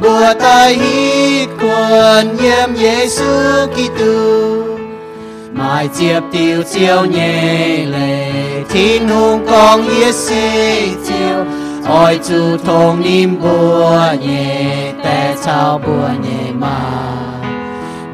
[6.32, 8.32] tiêu chiều nhẹ lệ
[8.68, 11.44] thiên hùng con yết xê chiều
[11.88, 17.21] ôi chú thông niệm bùa nhẹ tè chào bùa nhẹ mà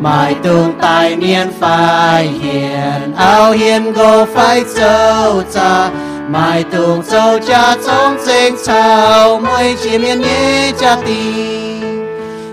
[0.01, 5.91] mai tung tài niên phải hiền áo hiền go phải châu cha.
[6.29, 11.33] Mai tung châu cha trong sinh sao mới chỉ miên nhé cha ti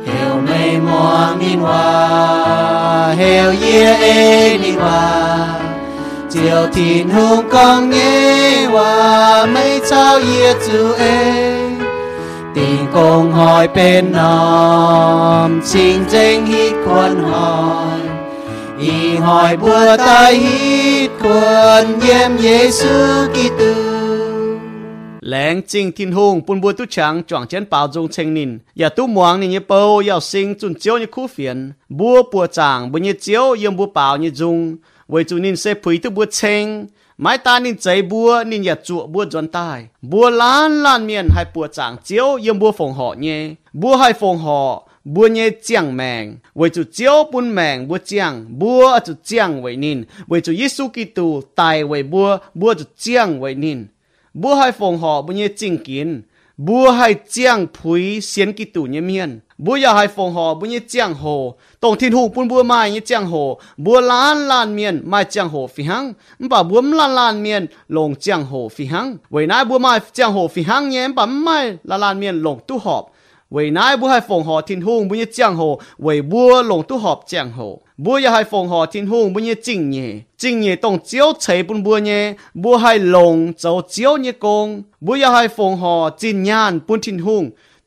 [0.06, 5.48] hiểu mây mùa min hoa hiểu ye e ni hoa.
[6.32, 11.64] Chiều thìn hùng con nghe hoa, mây trao ye chu e
[12.56, 17.99] tiền công hỏi bên nòm xin chính hít quân hỏi
[18.80, 22.88] y hỏi bùa tay hít quân yếm Giêsu
[23.34, 23.74] Kitô.
[25.22, 28.60] Lãng chinh thiên hùng bùn bùa tu trắng chọn chén bao dung chênh nín.
[28.80, 31.72] Ya tu muang nín như bầu yào sinh chun chiếu như khu phiền.
[31.89, 34.78] Bùa bùa chàng bùa như chiếu, yếm bùa bao như dung.
[35.08, 36.86] Với chú nín sẽ phí tu bùa chênh
[37.18, 39.88] mai ta nín cháy bua nín nhật chuột bua giòn tai.
[40.01, 43.49] Bua lan lan miền hai bua chẳng chiếu, yếm bua phòng họ nhé.
[43.74, 46.38] Bua hai phòng họ bua nhé chiang mèng.
[46.55, 50.03] Với chủ chiếu bun mèng bua chiang bua ở chủ chiang với nín.
[50.28, 53.86] Với chủ Giêsu Kitô tài với bua bua chủ chiang với nín.
[54.34, 56.22] Bua hai phòng họ bua nhé chinh kiến
[56.57, 61.24] bua hai chiang phui xiên Kitô nhé miền บัวยาไฮฟงหอบุญยี่เจียงโห
[61.82, 63.34] ตรงทิ้นหูปุ่นบัวไม้ยี่เจียงโห
[63.86, 66.03] บัวล้านล้านเมียนไม้เจียงโหฟิหัง
[66.39, 67.64] มป่าบัวมล้านล้านเมียน
[67.95, 71.58] ลงเจียงโหฟิหังเวนายบัวมาเจียงโหฟิหังเนี่ยป่าไม่
[71.89, 73.03] ล้านล้านเมียนลงตู้หอบ
[73.53, 75.62] เวนายบัวไฮฟงหอทิ้นหูบุญยี่เจียงโห
[76.03, 77.60] เวบัวลงตู้หอบเจียงโห
[78.03, 80.08] บัวยาไฮฟงหอทิ้นหูบุญยี่จิงเย่
[80.41, 82.20] จิงเย่ตรงเจียวเฉยปุ่นบัวเย่
[82.62, 82.86] บัวไฮ
[83.16, 84.68] ลงเจ้าเจียวเย่กง
[85.06, 87.38] บัวยาไฮฟงหอจินย่านปุ่นทิ้นหู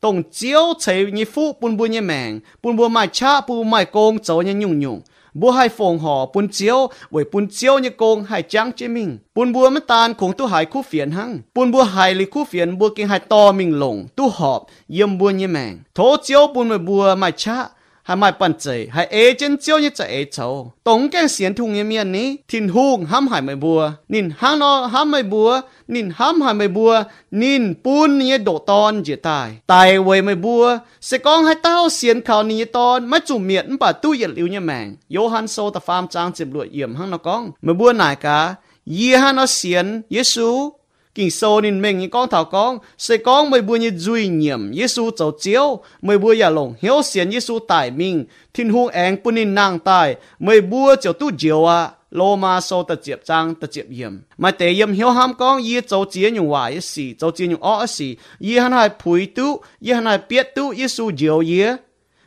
[0.02, 2.40] bùn thiên hùng tông chiếu chế nhẹ phụ bùn bùa nhẹ mèng.
[2.62, 5.00] Bùn bùa mai cha bùn mai công cháu nhẹ nhung nhung.
[5.34, 9.18] Bùa hai phong họ bùn chiếu với bùn chiếu nhẹ công hai trắng chế mình.
[9.34, 11.38] Bùn bùa mất tan cũng tu hai khu phiền hăng.
[11.54, 15.18] Bùn bùa hai li khu phiền bùa kinh hai to mình lồng tu họp, yếm
[15.18, 15.78] bùa nhẹ mèng.
[15.94, 17.68] Thố chiếu bùn mai bùa mai cha
[18.08, 20.72] 还买本子，还爱真叫你在爱愁。
[20.82, 32.64] 东间先通一面呢，天空喊还没播，您喊了喊没播，您喊还没播，您搬你 đồ ton chỉ tài, tài về mới bua, sẽ con hai tao xiên khảo như
[32.64, 36.06] ton, mà chủ miệng bà tu yết liu như mèn, yếu han sâu ta farm
[36.06, 38.54] trang chìm lụa yểm hăng nó con, mới bua nải cả,
[38.86, 40.72] yê han nó xiên, yê su,
[41.18, 45.10] kinh sô nên mình con thảo con, sẽ con mới bùi như duy nhiệm Giêsu
[45.16, 49.32] cháu chiếu mới bùi giả lồng hiếu xiên Giêsu tại mình thiên hung én bùi
[49.32, 53.54] nên nàng tài mới bùa cháu tu diệu à lô ma sô tật chiệp trang
[53.54, 56.80] tật chiệp yếm mà tế yếm hiếu ham con yi cháu chiếu nhung hoài yi
[56.80, 60.54] xì, cháu chia nhung ó xì yi hắn hai phùi tu yi hắn hai biết
[60.54, 61.62] tu Giêsu diệu yi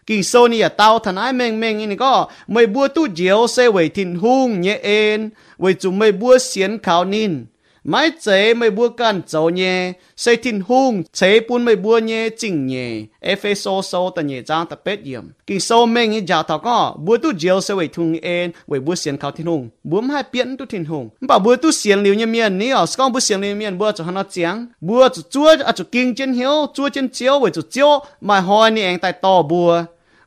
[0.05, 3.71] kinh sô ni tao thần ái mình mình ni có mày bua tu diệu sẽ
[3.71, 5.29] về thiên hung nhẹ ên
[5.59, 7.45] về chúng mày bua xiên khảo nín
[7.83, 9.93] mãi chế mày bua can dấu nhé.
[10.17, 13.01] Xây thiên hung, chế bún mày bua nhé, chỉnh nhé.
[13.41, 16.59] Phê sâu số tận nhé trang ta bết yếm kinh sâu mình nghĩ giả thảo
[16.59, 19.69] có bua tu diều sẽ về thung en về bua xiên khảo thiên hung.
[19.83, 21.09] Bua hai biến tu thiên hung.
[21.21, 23.91] Bảo bua tu xiên liu như miền ní ở con bua xiên liu miền bua
[23.91, 27.39] cho hắn nó tiếng bua cho chúa à cho kinh trên hiếu, chúa trên chiếu
[27.39, 29.83] về cho chiếu, mà hỏi ni anh tại to bua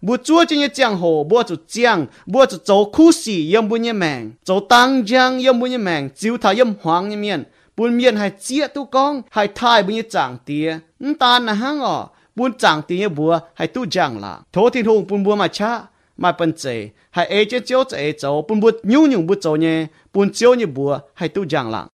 [0.06, 3.68] bùa chúa trên như giang hồ bùa chủ giang bùa chủ châu khu sĩ yếm
[3.68, 7.16] bùa như mèng châu tăng giang yếm bùa như mèng chiếu thảo yếm hoàng như
[7.16, 7.44] miền
[7.76, 10.78] bùn miền hay chia tu con hay thai bùa như chẳng tía
[11.20, 14.84] ta là hang ở bùn chẳng tía như bùa hay tu giang là thố thiên
[14.84, 15.82] hùng bùn bùa mà cha
[16.16, 19.56] mà bần chế hay ê chế chiếu chế châu bùn bùa nhu nhung bùa châu
[19.56, 21.86] nhé bùn chiếu như bùa hay tu giang là